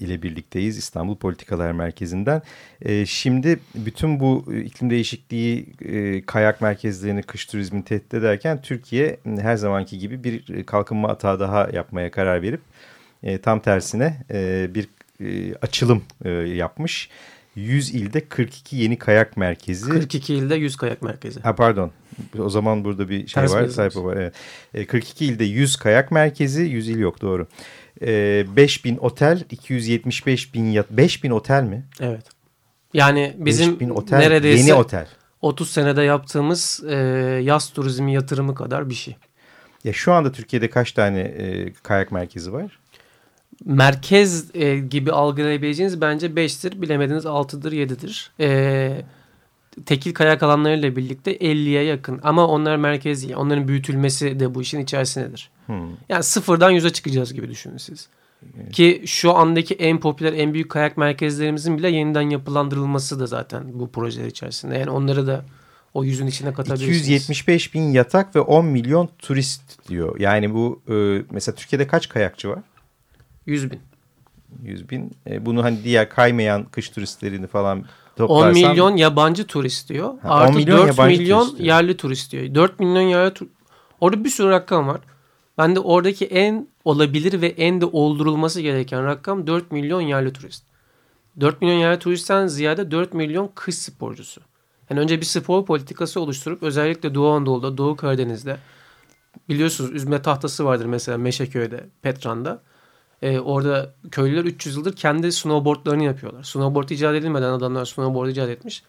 ile 0.00 0.22
birlikteyiz 0.22 0.78
İstanbul 0.78 1.16
Politikalar 1.16 1.72
Merkezi'nden. 1.72 2.42
E, 2.80 3.06
şimdi 3.06 3.58
bütün 3.74 4.20
bu 4.20 4.54
iklim 4.64 4.90
değişikliği 4.90 5.66
e, 5.84 6.22
kayak 6.26 6.60
merkezlerini 6.60 7.22
kış 7.22 7.46
turizmini 7.46 7.84
tehdit 7.84 8.14
ederken 8.14 8.62
Türkiye 8.62 9.18
her 9.40 9.56
zamanki 9.56 9.98
gibi 9.98 10.24
bir 10.24 10.64
kalkınma 10.64 11.08
atağı 11.08 11.40
daha 11.40 11.68
yapmaya 11.72 12.10
karar 12.10 12.42
verip 12.42 12.60
e, 13.22 13.38
tam 13.38 13.60
tersine 13.60 14.16
e, 14.30 14.70
bir 14.74 14.88
e, 15.20 15.54
açılım 15.54 16.04
e, 16.24 16.30
yapmış. 16.30 17.08
100 17.56 17.94
ilde 17.94 18.20
42 18.20 18.76
yeni 18.76 18.98
kayak 18.98 19.36
merkezi. 19.36 19.90
42 19.90 20.34
ilde 20.34 20.54
100 20.54 20.76
kayak 20.76 21.02
merkezi. 21.02 21.40
Ha 21.40 21.54
pardon. 21.54 21.90
O 22.38 22.50
zaman 22.50 22.84
burada 22.84 23.08
bir 23.08 23.26
şey 23.26 23.42
Ters 23.42 23.52
var. 23.52 23.68
Sayfa 23.68 24.04
var. 24.04 24.16
Evet. 24.16 24.34
E, 24.74 24.86
42 24.86 25.24
ilde 25.24 25.44
100 25.44 25.76
kayak 25.76 26.10
merkezi, 26.10 26.62
100 26.62 26.88
il 26.88 26.98
yok 26.98 27.22
doğru. 27.22 27.46
E, 28.02 28.44
5000 28.56 28.96
otel, 28.96 29.44
275 29.50 30.54
bin 30.54 30.64
yat. 30.64 30.90
5000 30.90 31.30
otel 31.30 31.62
mi? 31.62 31.84
Evet. 32.00 32.24
Yani 32.94 33.34
bizim 33.38 33.72
5000 33.72 33.90
otel, 33.90 34.18
neredeyse 34.18 34.62
yeni 34.62 34.74
otel. 34.74 35.06
30 35.42 35.70
senede 35.70 36.02
yaptığımız 36.02 36.84
e, 36.88 36.94
yaz 37.42 37.70
turizmi 37.70 38.14
yatırımı 38.14 38.54
kadar 38.54 38.90
bir 38.90 38.94
şey. 38.94 39.16
Ya 39.84 39.92
şu 39.92 40.12
anda 40.12 40.32
Türkiye'de 40.32 40.70
kaç 40.70 40.92
tane 40.92 41.20
e, 41.20 41.72
kayak 41.82 42.12
merkezi 42.12 42.52
var? 42.52 42.78
Merkez 43.64 44.54
e, 44.54 44.78
gibi 44.78 45.12
algılayabileceğiniz 45.12 46.00
bence 46.00 46.26
5'tir. 46.26 46.82
Bilemediniz 46.82 47.24
6'dır 47.24 47.72
7'dir. 47.72 48.30
E, 48.40 49.02
tekil 49.86 50.14
kayak 50.14 50.42
alanlarıyla 50.42 50.96
birlikte 50.96 51.36
50'ye 51.36 51.82
yakın. 51.82 52.20
Ama 52.22 52.46
onlar 52.46 52.76
merkez 52.76 53.22
değil. 53.22 53.34
Onların 53.36 53.68
büyütülmesi 53.68 54.40
de 54.40 54.54
bu 54.54 54.62
işin 54.62 54.80
içerisindedir. 54.80 55.50
Hmm. 55.66 55.88
Yani 56.08 56.22
sıfırdan 56.22 56.72
100'e 56.72 56.90
çıkacağız 56.90 57.34
gibi 57.34 57.48
düşünün 57.48 57.76
siz. 57.76 58.08
Ki 58.72 59.02
şu 59.06 59.34
andaki 59.34 59.74
en 59.74 60.00
popüler, 60.00 60.32
en 60.32 60.54
büyük 60.54 60.70
kayak 60.70 60.96
merkezlerimizin 60.96 61.78
bile 61.78 61.90
yeniden 61.90 62.30
yapılandırılması 62.30 63.20
da 63.20 63.26
zaten 63.26 63.62
bu 63.72 63.90
projeler 63.90 64.26
içerisinde. 64.26 64.78
Yani 64.78 64.90
onları 64.90 65.26
da 65.26 65.44
o 65.94 66.04
yüzün 66.04 66.26
içine 66.26 66.52
katabilirsiniz. 66.52 66.98
275 66.98 67.74
bin 67.74 67.82
yatak 67.82 68.36
ve 68.36 68.40
10 68.40 68.66
milyon 68.66 69.08
turist 69.18 69.88
diyor. 69.88 70.20
Yani 70.20 70.54
bu 70.54 70.82
e, 70.88 71.22
mesela 71.30 71.54
Türkiye'de 71.54 71.86
kaç 71.86 72.08
kayakçı 72.08 72.48
var? 72.48 72.62
100 73.46 73.70
bin. 73.70 73.80
100 74.62 74.90
bin. 74.90 75.12
E, 75.26 75.46
bunu 75.46 75.64
hani 75.64 75.84
diğer 75.84 76.08
kaymayan 76.08 76.64
kış 76.64 76.88
turistlerini 76.88 77.46
falan 77.46 77.78
10 77.78 77.84
toplarsam. 78.16 78.52
milyon 78.52 78.96
yabancı 78.96 79.46
turist 79.46 79.88
diyor. 79.88 80.14
Ha, 80.22 80.28
10 80.36 80.40
Artı 80.40 80.52
milyon 80.58 80.78
4 80.78 80.86
yabancı 80.88 81.18
milyon 81.20 81.40
turist 81.40 81.58
diyor. 81.58 81.66
yerli 81.66 81.96
turist 81.96 82.32
diyor. 82.32 82.54
4 82.54 82.80
milyon 82.80 83.00
yerli 83.02 83.34
tur- 83.34 83.48
Orada 84.00 84.24
bir 84.24 84.30
sürü 84.30 84.50
rakam 84.50 84.86
var. 84.88 85.00
Ben 85.58 85.76
de 85.76 85.80
oradaki 85.80 86.26
en 86.26 86.68
olabilir 86.84 87.40
ve 87.40 87.46
en 87.46 87.80
de 87.80 87.84
oldurulması 87.86 88.60
gereken 88.60 89.04
rakam 89.04 89.46
4 89.46 89.72
milyon 89.72 90.00
yerli 90.00 90.32
turist. 90.32 90.64
4 91.40 91.60
milyon 91.62 91.78
yerli 91.78 91.98
turistten 91.98 92.46
ziyade 92.46 92.90
4 92.90 93.14
milyon 93.14 93.50
kış 93.54 93.74
sporcusu. 93.78 94.40
Yani 94.90 95.00
önce 95.00 95.20
bir 95.20 95.26
spor 95.26 95.64
politikası 95.66 96.20
oluşturup 96.20 96.62
özellikle 96.62 97.14
Doğu 97.14 97.30
Anadolu'da, 97.32 97.76
Doğu 97.78 97.96
Karadeniz'de 97.96 98.56
biliyorsunuz 99.48 99.90
üzme 99.92 100.22
tahtası 100.22 100.64
vardır 100.64 100.84
mesela 100.86 101.18
Meşeköy'de, 101.18 101.84
Petran'da. 102.02 102.62
Ee, 103.22 103.38
orada 103.38 103.94
köylüler 104.10 104.44
300 104.44 104.76
yıldır 104.76 104.96
kendi 104.96 105.32
snowboardlarını 105.32 106.04
yapıyorlar. 106.04 106.42
Snowboard 106.42 106.88
icat 106.88 107.14
edilmeden 107.14 107.52
adamlar 107.52 107.84
snowboard 107.84 108.28
icat 108.28 108.48
etmiş. 108.48 108.82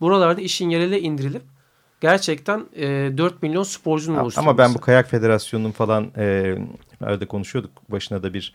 Buralarda 0.00 0.40
işin 0.40 0.70
yerine 0.70 1.00
indirilip 1.00 1.42
gerçekten 2.00 2.66
e, 2.76 2.86
4 3.18 3.42
milyon 3.42 3.62
sporcunun 3.62 4.16
Ha, 4.16 4.22
oluşturulması. 4.22 4.50
Ama 4.50 4.58
ben 4.58 4.74
bu 4.74 4.80
kayak 4.80 5.10
federasyonunun 5.10 5.70
falan 5.70 6.10
e, 6.16 6.56
arada 7.00 7.26
konuşuyorduk. 7.28 7.70
Başına 7.88 8.22
da 8.22 8.34
bir 8.34 8.54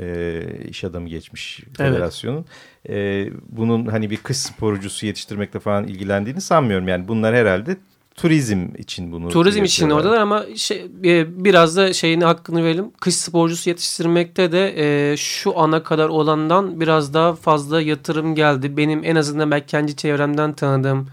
e, 0.00 0.42
iş 0.68 0.84
adamı 0.84 1.08
geçmiş 1.08 1.60
federasyonun. 1.76 2.46
E, 2.88 3.26
bunun 3.48 3.86
hani 3.86 4.10
bir 4.10 4.16
kız 4.16 4.36
sporcusu 4.36 5.06
yetiştirmekle 5.06 5.60
falan 5.60 5.84
ilgilendiğini 5.84 6.40
sanmıyorum. 6.40 6.88
Yani 6.88 7.08
bunlar 7.08 7.34
herhalde 7.34 7.76
turizm 8.14 8.68
için 8.78 9.12
bunu 9.12 9.28
Turizm 9.28 9.64
için 9.64 9.90
oradalar 9.90 10.18
ama 10.18 10.44
şey, 10.56 10.86
e, 11.04 11.44
biraz 11.44 11.76
da 11.76 11.92
şeyini 11.92 12.24
hakkını 12.24 12.64
verelim. 12.64 12.90
Kış 13.00 13.16
sporcusu 13.16 13.70
yetiştirmekte 13.70 14.52
de 14.52 14.74
e, 14.76 15.16
şu 15.16 15.58
ana 15.58 15.82
kadar 15.82 16.08
olandan 16.08 16.80
biraz 16.80 17.14
daha 17.14 17.34
fazla 17.34 17.80
yatırım 17.80 18.34
geldi. 18.34 18.76
Benim 18.76 19.04
en 19.04 19.16
azından 19.16 19.50
belki 19.50 19.66
kendi 19.66 19.96
çevremden 19.96 20.52
tanıdığım 20.52 21.08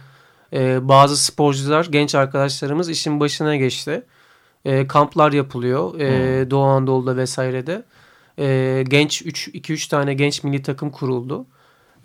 e, 0.54 0.88
bazı 0.88 1.18
sporcular, 1.18 1.86
genç 1.86 2.16
arkadaşlarımız 2.16 2.90
işin 2.90 3.20
başına 3.20 3.56
geçti. 3.56 4.06
E, 4.66 4.88
kamplar 4.88 5.32
yapılıyor 5.32 6.00
e, 6.00 6.52
Doğu 6.52 6.64
Anadolu'da 6.64 7.18
vesairede. 7.18 7.84
E, 8.40 8.84
genç 8.88 9.22
2-3 9.22 9.90
tane 9.90 10.14
genç 10.14 10.44
milli 10.44 10.64
takım 10.64 10.90
kuruldu. 10.90 11.46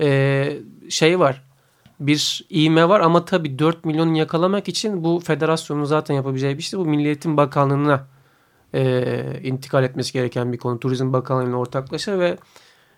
E, 0.00 0.56
şey 0.88 1.18
var 1.18 1.42
bir 2.00 2.46
iğme 2.50 2.88
var 2.88 3.00
ama 3.00 3.24
tabii 3.24 3.58
4 3.58 3.84
milyonu 3.84 4.18
yakalamak 4.18 4.68
için 4.68 5.04
bu 5.04 5.20
federasyonun 5.20 5.84
zaten 5.84 6.14
yapabileceği 6.14 6.58
bir 6.58 6.62
şey. 6.62 6.80
Bu 6.80 6.84
Milliyetin 6.84 7.36
Bakanlığı'na 7.36 8.06
e, 8.74 9.40
intikal 9.42 9.84
etmesi 9.84 10.12
gereken 10.12 10.52
bir 10.52 10.58
konu. 10.58 10.80
Turizm 10.80 11.12
Bakanlığı'yla 11.12 11.56
ortaklaşa 11.56 12.18
ve 12.18 12.38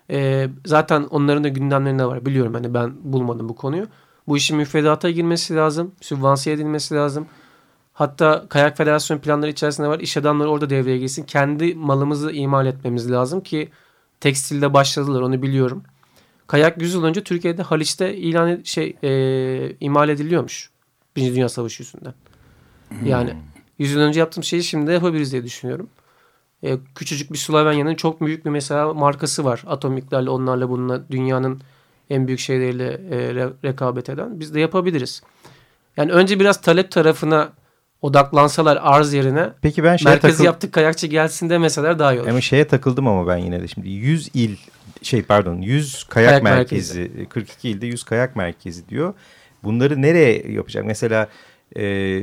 e, 0.09 0.49
zaten 0.65 1.03
onların 1.03 1.43
da 1.43 1.47
gündemlerinde 1.47 2.05
var. 2.05 2.25
Biliyorum 2.25 2.53
hani 2.53 2.73
ben 2.73 2.93
bulmadım 3.13 3.49
bu 3.49 3.55
konuyu. 3.55 3.87
Bu 4.27 4.37
işin 4.37 4.57
müfredata 4.57 5.09
girmesi 5.09 5.55
lazım. 5.55 5.91
Sübvansiye 6.01 6.55
edilmesi 6.55 6.95
lazım. 6.95 7.27
Hatta 7.93 8.45
Kayak 8.49 8.77
Federasyonu 8.77 9.21
planları 9.21 9.51
içerisinde 9.51 9.87
var. 9.87 9.99
İş 9.99 10.17
adamları 10.17 10.49
orada 10.49 10.69
devreye 10.69 10.97
girsin. 10.97 11.23
Kendi 11.23 11.75
malımızı 11.75 12.31
imal 12.31 12.65
etmemiz 12.65 13.11
lazım 13.11 13.41
ki 13.41 13.69
tekstilde 14.19 14.73
başladılar 14.73 15.21
onu 15.21 15.41
biliyorum. 15.41 15.83
Kayak 16.47 16.81
100 16.81 16.93
yıl 16.93 17.03
önce 17.03 17.23
Türkiye'de 17.23 17.61
Haliç'te 17.63 18.15
ilan 18.15 18.49
ed- 18.49 18.65
şey 18.65 18.95
e, 19.03 19.75
imal 19.79 20.09
ediliyormuş. 20.09 20.69
Birinci 21.15 21.35
Dünya 21.35 21.49
Savaşı 21.49 21.83
yüzünden. 21.83 22.13
Yani 23.05 23.33
100 23.79 23.91
yıl 23.91 23.99
önce 24.01 24.19
yaptığım 24.19 24.43
şeyi 24.43 24.63
şimdi 24.63 24.87
de 24.87 24.93
yapabiliriz 24.93 25.31
diye 25.31 25.43
düşünüyorum. 25.43 25.89
E, 26.63 26.77
küçücük 26.95 27.33
bir 27.33 27.37
Slovenya'nın 27.37 27.95
çok 27.95 28.21
büyük 28.21 28.45
bir 28.45 28.49
mesela 28.49 28.93
markası 28.93 29.45
var. 29.45 29.63
Atomiklerle 29.67 30.29
onlarla 30.29 30.69
bununla 30.69 31.09
dünyanın 31.11 31.61
en 32.09 32.27
büyük 32.27 32.39
şeyleriyle 32.39 32.87
e, 33.11 33.15
re- 33.33 33.53
rekabet 33.63 34.09
eden. 34.09 34.39
Biz 34.39 34.53
de 34.53 34.59
yapabiliriz. 34.59 35.21
Yani 35.97 36.11
önce 36.11 36.39
biraz 36.39 36.61
talep 36.61 36.91
tarafına 36.91 37.49
odaklansalar 38.01 38.79
arz 38.81 39.13
yerine 39.13 39.49
Peki 39.61 39.83
ben 39.83 39.97
şeye 39.97 40.09
merkezi 40.09 40.33
takıl- 40.37 40.45
yaptık 40.45 40.73
kayakçı 40.73 41.07
gelsin 41.07 41.49
demeseler 41.49 41.99
daha 41.99 42.13
iyi 42.13 42.21
olur. 42.21 42.29
Ama 42.29 42.41
şeye 42.41 42.67
takıldım 42.67 43.07
ama 43.07 43.27
ben 43.27 43.37
yine 43.37 43.61
de 43.61 43.67
şimdi 43.67 43.89
100 43.89 44.29
il 44.33 44.55
şey 45.01 45.21
pardon 45.21 45.61
100 45.61 46.03
kayak, 46.03 46.29
Kayak 46.29 46.43
merkezi, 46.43 47.11
42 47.29 47.69
ilde 47.69 47.85
100 47.85 48.03
kayak 48.03 48.35
merkezi 48.35 48.89
diyor. 48.89 49.13
Bunları 49.63 50.01
nereye 50.01 50.51
yapacak? 50.51 50.85
Mesela 50.85 51.27
e, 51.77 52.19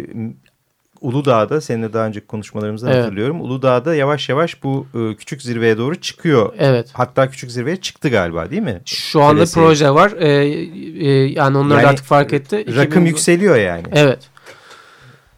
Uludağ'da 1.01 1.61
seninle 1.61 1.93
daha 1.93 2.07
önceki 2.07 2.27
konuşmalarımızdan 2.27 2.93
Evet. 2.93 3.03
hatırlıyorum. 3.03 3.41
Uludağ'da 3.41 3.95
yavaş 3.95 4.29
yavaş 4.29 4.63
bu 4.63 4.87
e, 4.95 5.17
küçük 5.17 5.43
zirveye 5.43 5.79
doğru 5.79 6.01
çıkıyor. 6.01 6.53
Evet. 6.59 6.89
Hatta 6.93 7.31
küçük 7.31 7.51
zirveye 7.51 7.77
çıktı 7.77 8.09
galiba 8.09 8.51
değil 8.51 8.63
mi? 8.63 8.81
Şu 8.85 9.23
anda 9.23 9.41
Belediye. 9.41 9.65
proje 9.65 9.91
var. 9.91 10.13
Ee, 10.19 10.29
e, 10.29 11.11
yani 11.11 11.59
onlar 11.59 11.77
da 11.77 11.81
Yani 11.81 11.91
artık 11.91 12.07
fark 12.07 12.33
etti. 12.33 12.57
Rakım 12.77 12.83
2000 12.85 13.07
yükseliyor 13.07 13.57
yani. 13.57 13.85
Evet. 13.93 14.19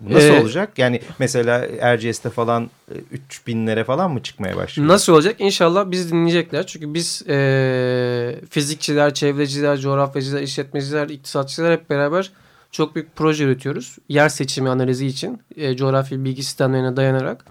Nasıl 0.00 0.28
Ee, 0.28 0.40
olacak? 0.40 0.78
Yani 0.78 1.00
mesela 1.18 1.66
Erciyes'te 1.80 2.30
falan 2.30 2.70
e, 2.90 3.16
3000'lere 3.30 3.84
falan 3.84 4.10
mı 4.10 4.22
çıkmaya 4.22 4.56
başlıyor? 4.56 4.88
Nasıl 4.88 5.12
olacak? 5.12 5.36
İnşallah 5.38 5.90
biz 5.90 6.12
dinleyecekler. 6.12 6.66
Çünkü 6.66 6.94
biz 6.94 7.22
e, 7.28 8.40
fizikçiler, 8.50 9.14
çevreciler, 9.14 9.76
coğrafyacılar, 9.78 10.40
işletmeciler, 10.42 11.08
iktisatçılar 11.08 11.72
hep 11.72 11.90
beraber 11.90 12.30
çok 12.70 12.94
büyük 12.94 13.16
proje 13.16 13.44
üretiyoruz. 13.44 13.96
Yer 14.08 14.28
seçimi 14.28 14.68
analizi 14.68 15.06
için 15.06 15.42
e, 15.56 15.76
coğrafi 15.76 16.24
bilgi 16.24 16.42
sistemlerine 16.42 16.96
dayanarak. 16.96 17.44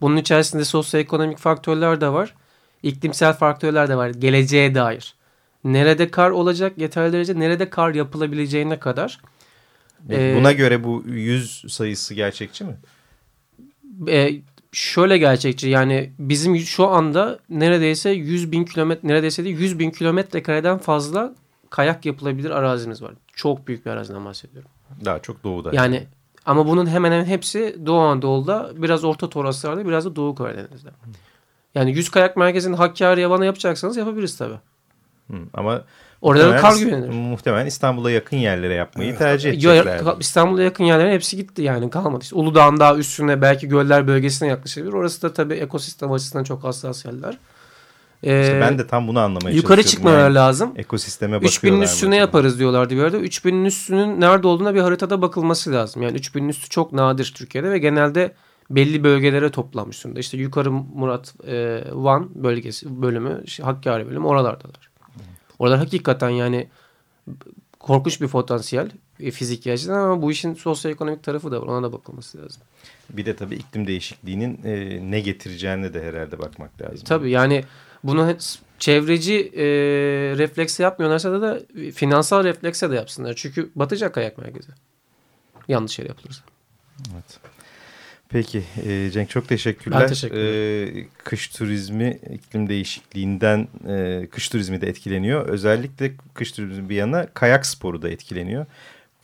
Bunun 0.00 0.16
içerisinde 0.16 0.64
sosyoekonomik 0.64 1.38
faktörler 1.38 2.00
de 2.00 2.08
var. 2.12 2.34
iklimsel 2.82 3.32
faktörler 3.32 3.88
de 3.88 3.96
var. 3.96 4.08
Geleceğe 4.10 4.74
dair. 4.74 5.14
Nerede 5.64 6.10
kar 6.10 6.30
olacak 6.30 6.72
yeterli 6.76 7.12
derece, 7.12 7.38
nerede 7.40 7.70
kar 7.70 7.94
yapılabileceğine 7.94 8.78
kadar. 8.78 9.20
Ee, 10.10 10.36
Buna 10.36 10.52
göre 10.52 10.84
bu 10.84 11.02
100 11.06 11.64
sayısı 11.68 12.14
gerçekçi 12.14 12.64
mi? 12.64 12.76
e, 14.08 14.40
şöyle 14.72 15.18
gerçekçi 15.18 15.68
yani 15.68 16.12
bizim 16.18 16.56
şu 16.58 16.88
anda 16.88 17.38
neredeyse 17.50 18.10
100 18.10 18.52
bin 18.52 18.64
kilometre 18.64 19.08
neredeyse 19.08 19.44
de 19.44 19.48
100 19.48 19.78
bin 19.78 19.90
kilometre 19.90 20.42
kareden 20.42 20.78
fazla 20.78 21.34
kayak 21.70 22.06
yapılabilir 22.06 22.50
arazimiz 22.50 23.02
var. 23.02 23.12
Çok 23.34 23.66
büyük 23.68 23.86
bir 23.86 23.90
araziden 23.90 24.24
bahsediyorum. 24.24 24.70
Daha 25.04 25.18
çok 25.18 25.44
doğuda. 25.44 25.70
Yani 25.72 26.06
ama 26.46 26.66
bunun 26.66 26.86
hemen 26.86 27.12
hemen 27.12 27.24
hepsi 27.24 27.76
Doğu 27.86 27.98
Anadolu'da 28.00 28.72
biraz 28.76 29.04
Orta 29.04 29.28
Toroslar'da 29.28 29.86
biraz 29.88 30.04
da 30.04 30.16
Doğu 30.16 30.34
Karadeniz'de. 30.34 30.90
Yani 31.74 31.92
100 31.92 32.08
kayak 32.10 32.36
merkezinin 32.36 32.76
Hakkari 32.76 33.20
Yavan'a 33.20 33.44
yapacaksanız 33.44 33.96
yapabiliriz 33.96 34.36
tabii. 34.36 34.58
Hı, 35.30 35.36
ama 35.54 35.84
Orada 36.22 36.50
da 36.50 36.56
kar 36.56 36.76
güvenilir. 36.76 37.08
Muhtemelen 37.08 37.66
İstanbul'a 37.66 38.10
yakın 38.10 38.36
yerlere 38.36 38.74
yapmayı 38.74 39.16
tercih 39.18 39.50
edecekler. 39.50 40.00
İstanbul'a 40.20 40.62
yakın 40.62 40.84
yerlerin 40.84 41.12
hepsi 41.12 41.36
gitti 41.36 41.62
yani 41.62 41.90
kalmadı. 41.90 42.22
İşte 42.22 42.36
Uludağ'ın 42.36 42.80
daha 42.80 42.96
üstüne 42.96 43.42
belki 43.42 43.68
göller 43.68 44.06
bölgesine 44.06 44.48
yaklaşabilir. 44.48 44.92
Orası 44.92 45.22
da 45.22 45.32
tabii 45.32 45.54
ekosistem 45.54 46.12
açısından 46.12 46.44
çok 46.44 46.64
hassas 46.64 47.04
yerler. 47.04 47.38
Ee, 48.22 48.40
İşte 48.42 48.60
ben 48.60 48.78
de 48.78 48.86
tam 48.86 49.08
bunu 49.08 49.20
anlamaya 49.20 49.56
yukarı 49.56 49.82
çalışıyorum. 49.82 49.90
çıkmaları 49.90 50.22
Yani 50.22 50.34
lazım. 50.34 50.72
Ekosisteme 50.76 51.36
3000'in 51.36 51.56
bakıyorlar. 51.56 51.84
üstüne 51.84 52.08
mı 52.08 52.16
yaparız 52.16 52.58
diyorlardı 52.58 52.96
bir 52.96 53.02
arada. 53.02 53.18
3000'in 53.18 53.64
üstünün 53.64 54.20
nerede 54.20 54.46
olduğuna 54.46 54.74
bir 54.74 54.80
haritada 54.80 55.22
bakılması 55.22 55.72
lazım. 55.72 56.02
Yani 56.02 56.18
3000'in 56.18 56.48
üstü 56.48 56.68
çok 56.68 56.92
nadir 56.92 57.32
Türkiye'de 57.36 57.70
ve 57.70 57.78
genelde 57.78 58.34
belli 58.70 59.04
bölgelere 59.04 59.50
toplanmış 59.50 60.04
durumda. 60.04 60.20
İşte 60.20 60.36
yukarı 60.36 60.70
Murat 60.70 61.34
e, 61.46 61.84
Van 61.92 62.30
bölgesi 62.34 63.02
bölümü, 63.02 63.40
işte 63.44 63.62
Hakkari 63.62 64.06
bölümü 64.06 64.26
oralardalar. 64.26 64.91
Oralar 65.62 65.78
hakikaten 65.78 66.30
yani 66.30 66.68
korkunç 67.78 68.20
bir 68.20 68.28
potansiyel 68.28 68.90
e, 69.20 69.30
fiziki 69.30 69.72
açıdan 69.72 69.98
ama 69.98 70.22
bu 70.22 70.32
işin 70.32 70.54
sosyoekonomik 70.54 71.22
tarafı 71.22 71.52
da 71.52 71.62
var. 71.62 71.66
Ona 71.66 71.82
da 71.82 71.92
bakılması 71.92 72.42
lazım. 72.42 72.62
Bir 73.10 73.26
de 73.26 73.36
tabii 73.36 73.54
iklim 73.54 73.86
değişikliğinin 73.86 74.60
e, 74.64 75.00
ne 75.10 75.20
getireceğine 75.20 75.94
de 75.94 76.02
herhalde 76.02 76.38
bakmak 76.38 76.82
lazım. 76.82 77.04
Tabii 77.04 77.30
yani 77.30 77.64
bunu 78.04 78.36
çevreci 78.78 79.52
e, 79.56 79.64
refleksi 80.38 80.82
yapmıyorlarsa 80.82 81.32
da, 81.32 81.42
da 81.42 81.60
finansal 81.92 82.44
reflekse 82.44 82.90
de 82.90 82.94
yapsınlar. 82.94 83.34
Çünkü 83.36 83.70
batacak 83.74 84.14
kayak 84.14 84.38
merkezi. 84.38 84.70
Yanlış 85.68 85.98
yer 85.98 86.06
yapılırsa. 86.06 86.42
Evet. 87.14 87.40
Peki 88.32 88.62
e, 88.86 89.10
Cenk 89.10 89.30
çok 89.30 89.48
teşekkürler. 89.48 90.00
Ben 90.00 90.08
teşekkür 90.08 90.36
E, 90.36 91.06
kış 91.24 91.48
turizmi 91.48 92.18
iklim 92.34 92.68
değişikliğinden 92.68 93.68
e, 93.88 94.26
kış 94.30 94.48
turizmi 94.48 94.80
de 94.80 94.88
etkileniyor. 94.88 95.48
Özellikle 95.48 96.12
kış 96.34 96.52
turizmi 96.52 96.88
bir 96.88 96.96
yana 96.96 97.26
kayak 97.34 97.66
sporu 97.66 98.02
da 98.02 98.08
etkileniyor. 98.08 98.66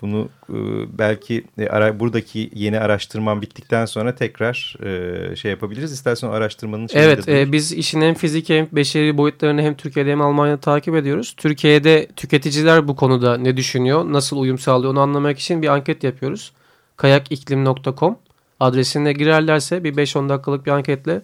Bunu 0.00 0.28
e, 0.50 0.56
belki 0.98 1.44
e, 1.58 1.68
ara, 1.68 2.00
buradaki 2.00 2.50
yeni 2.54 2.80
araştırmam 2.80 3.42
bittikten 3.42 3.84
sonra 3.84 4.14
tekrar 4.14 4.76
e, 4.84 5.36
şey 5.36 5.50
yapabiliriz. 5.50 5.92
İstersen 5.92 6.28
o 6.28 6.30
araştırmanın 6.30 6.88
Evet 6.92 7.28
e, 7.28 7.52
biz 7.52 7.72
işin 7.72 8.00
hem 8.00 8.14
fiziki 8.14 8.58
hem 8.58 8.68
beşeri 8.72 9.18
boyutlarını 9.18 9.62
hem 9.62 9.74
Türkiye'de 9.74 10.10
hem 10.10 10.20
Almanya'da 10.20 10.60
takip 10.60 10.94
ediyoruz. 10.94 11.34
Türkiye'de 11.36 12.06
tüketiciler 12.16 12.88
bu 12.88 12.96
konuda 12.96 13.38
ne 13.38 13.56
düşünüyor, 13.56 14.12
nasıl 14.12 14.36
uyum 14.36 14.58
sağlıyor 14.58 14.92
onu 14.92 15.00
anlamak 15.00 15.38
için 15.38 15.62
bir 15.62 15.68
anket 15.68 16.04
yapıyoruz. 16.04 16.52
kayakiklim.com 16.96 18.18
adresine 18.60 19.12
girerlerse 19.12 19.84
bir 19.84 19.94
5-10 19.94 20.28
dakikalık 20.28 20.66
bir 20.66 20.70
anketle 20.70 21.22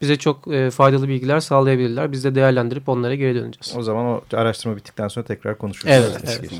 bize 0.00 0.16
çok 0.16 0.54
e, 0.54 0.70
faydalı 0.70 1.08
bilgiler 1.08 1.40
sağlayabilirler. 1.40 2.12
Biz 2.12 2.24
de 2.24 2.34
değerlendirip 2.34 2.88
onlara 2.88 3.14
geri 3.14 3.34
döneceğiz. 3.34 3.74
O 3.76 3.82
zaman 3.82 4.06
o 4.06 4.22
araştırma 4.32 4.76
bittikten 4.76 5.08
sonra 5.08 5.26
tekrar 5.26 5.58
konuşuruz. 5.58 5.94
Evet, 5.94 6.38
Evet. 6.40 6.50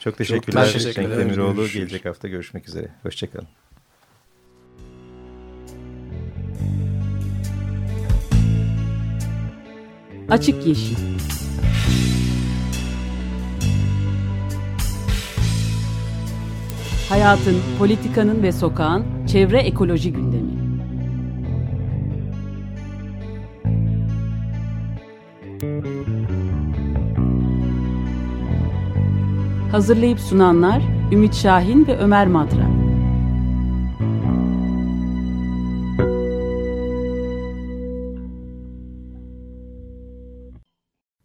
Çok 0.00 0.18
teşekkürler. 0.18 0.62
Ben 0.66 0.72
teşekkür 0.72 0.94
Cenk 0.94 1.06
ederim. 1.08 1.20
Demiroğlu 1.20 1.68
gelecek 1.68 2.04
hafta 2.04 2.28
görüşmek 2.28 2.68
üzere. 2.68 2.88
Hoşçakalın. 3.02 3.48
Açık 10.30 10.66
Yeşil 10.66 10.96
Hayatın, 17.08 17.56
politikanın 17.78 18.42
ve 18.42 18.52
sokağın 18.52 19.23
çevre 19.34 19.58
ekoloji 19.58 20.12
gündemi. 20.12 20.52
Hazırlayıp 29.72 30.20
sunanlar 30.20 30.82
Ümit 31.12 31.34
Şahin 31.34 31.86
ve 31.86 31.98
Ömer 31.98 32.26
Madra. 32.26 32.66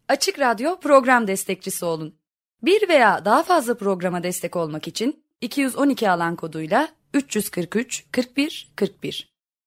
Açık 0.08 0.38
Radyo 0.38 0.80
program 0.80 1.26
destekçisi 1.26 1.84
olun. 1.84 2.14
Bir 2.62 2.88
veya 2.88 3.24
daha 3.24 3.42
fazla 3.42 3.76
programa 3.76 4.22
destek 4.22 4.56
olmak 4.56 4.88
için 4.88 5.24
212 5.40 6.10
alan 6.10 6.36
koduyla 6.36 6.99
343 7.12 8.06
41 8.12 8.70
41 8.76 9.26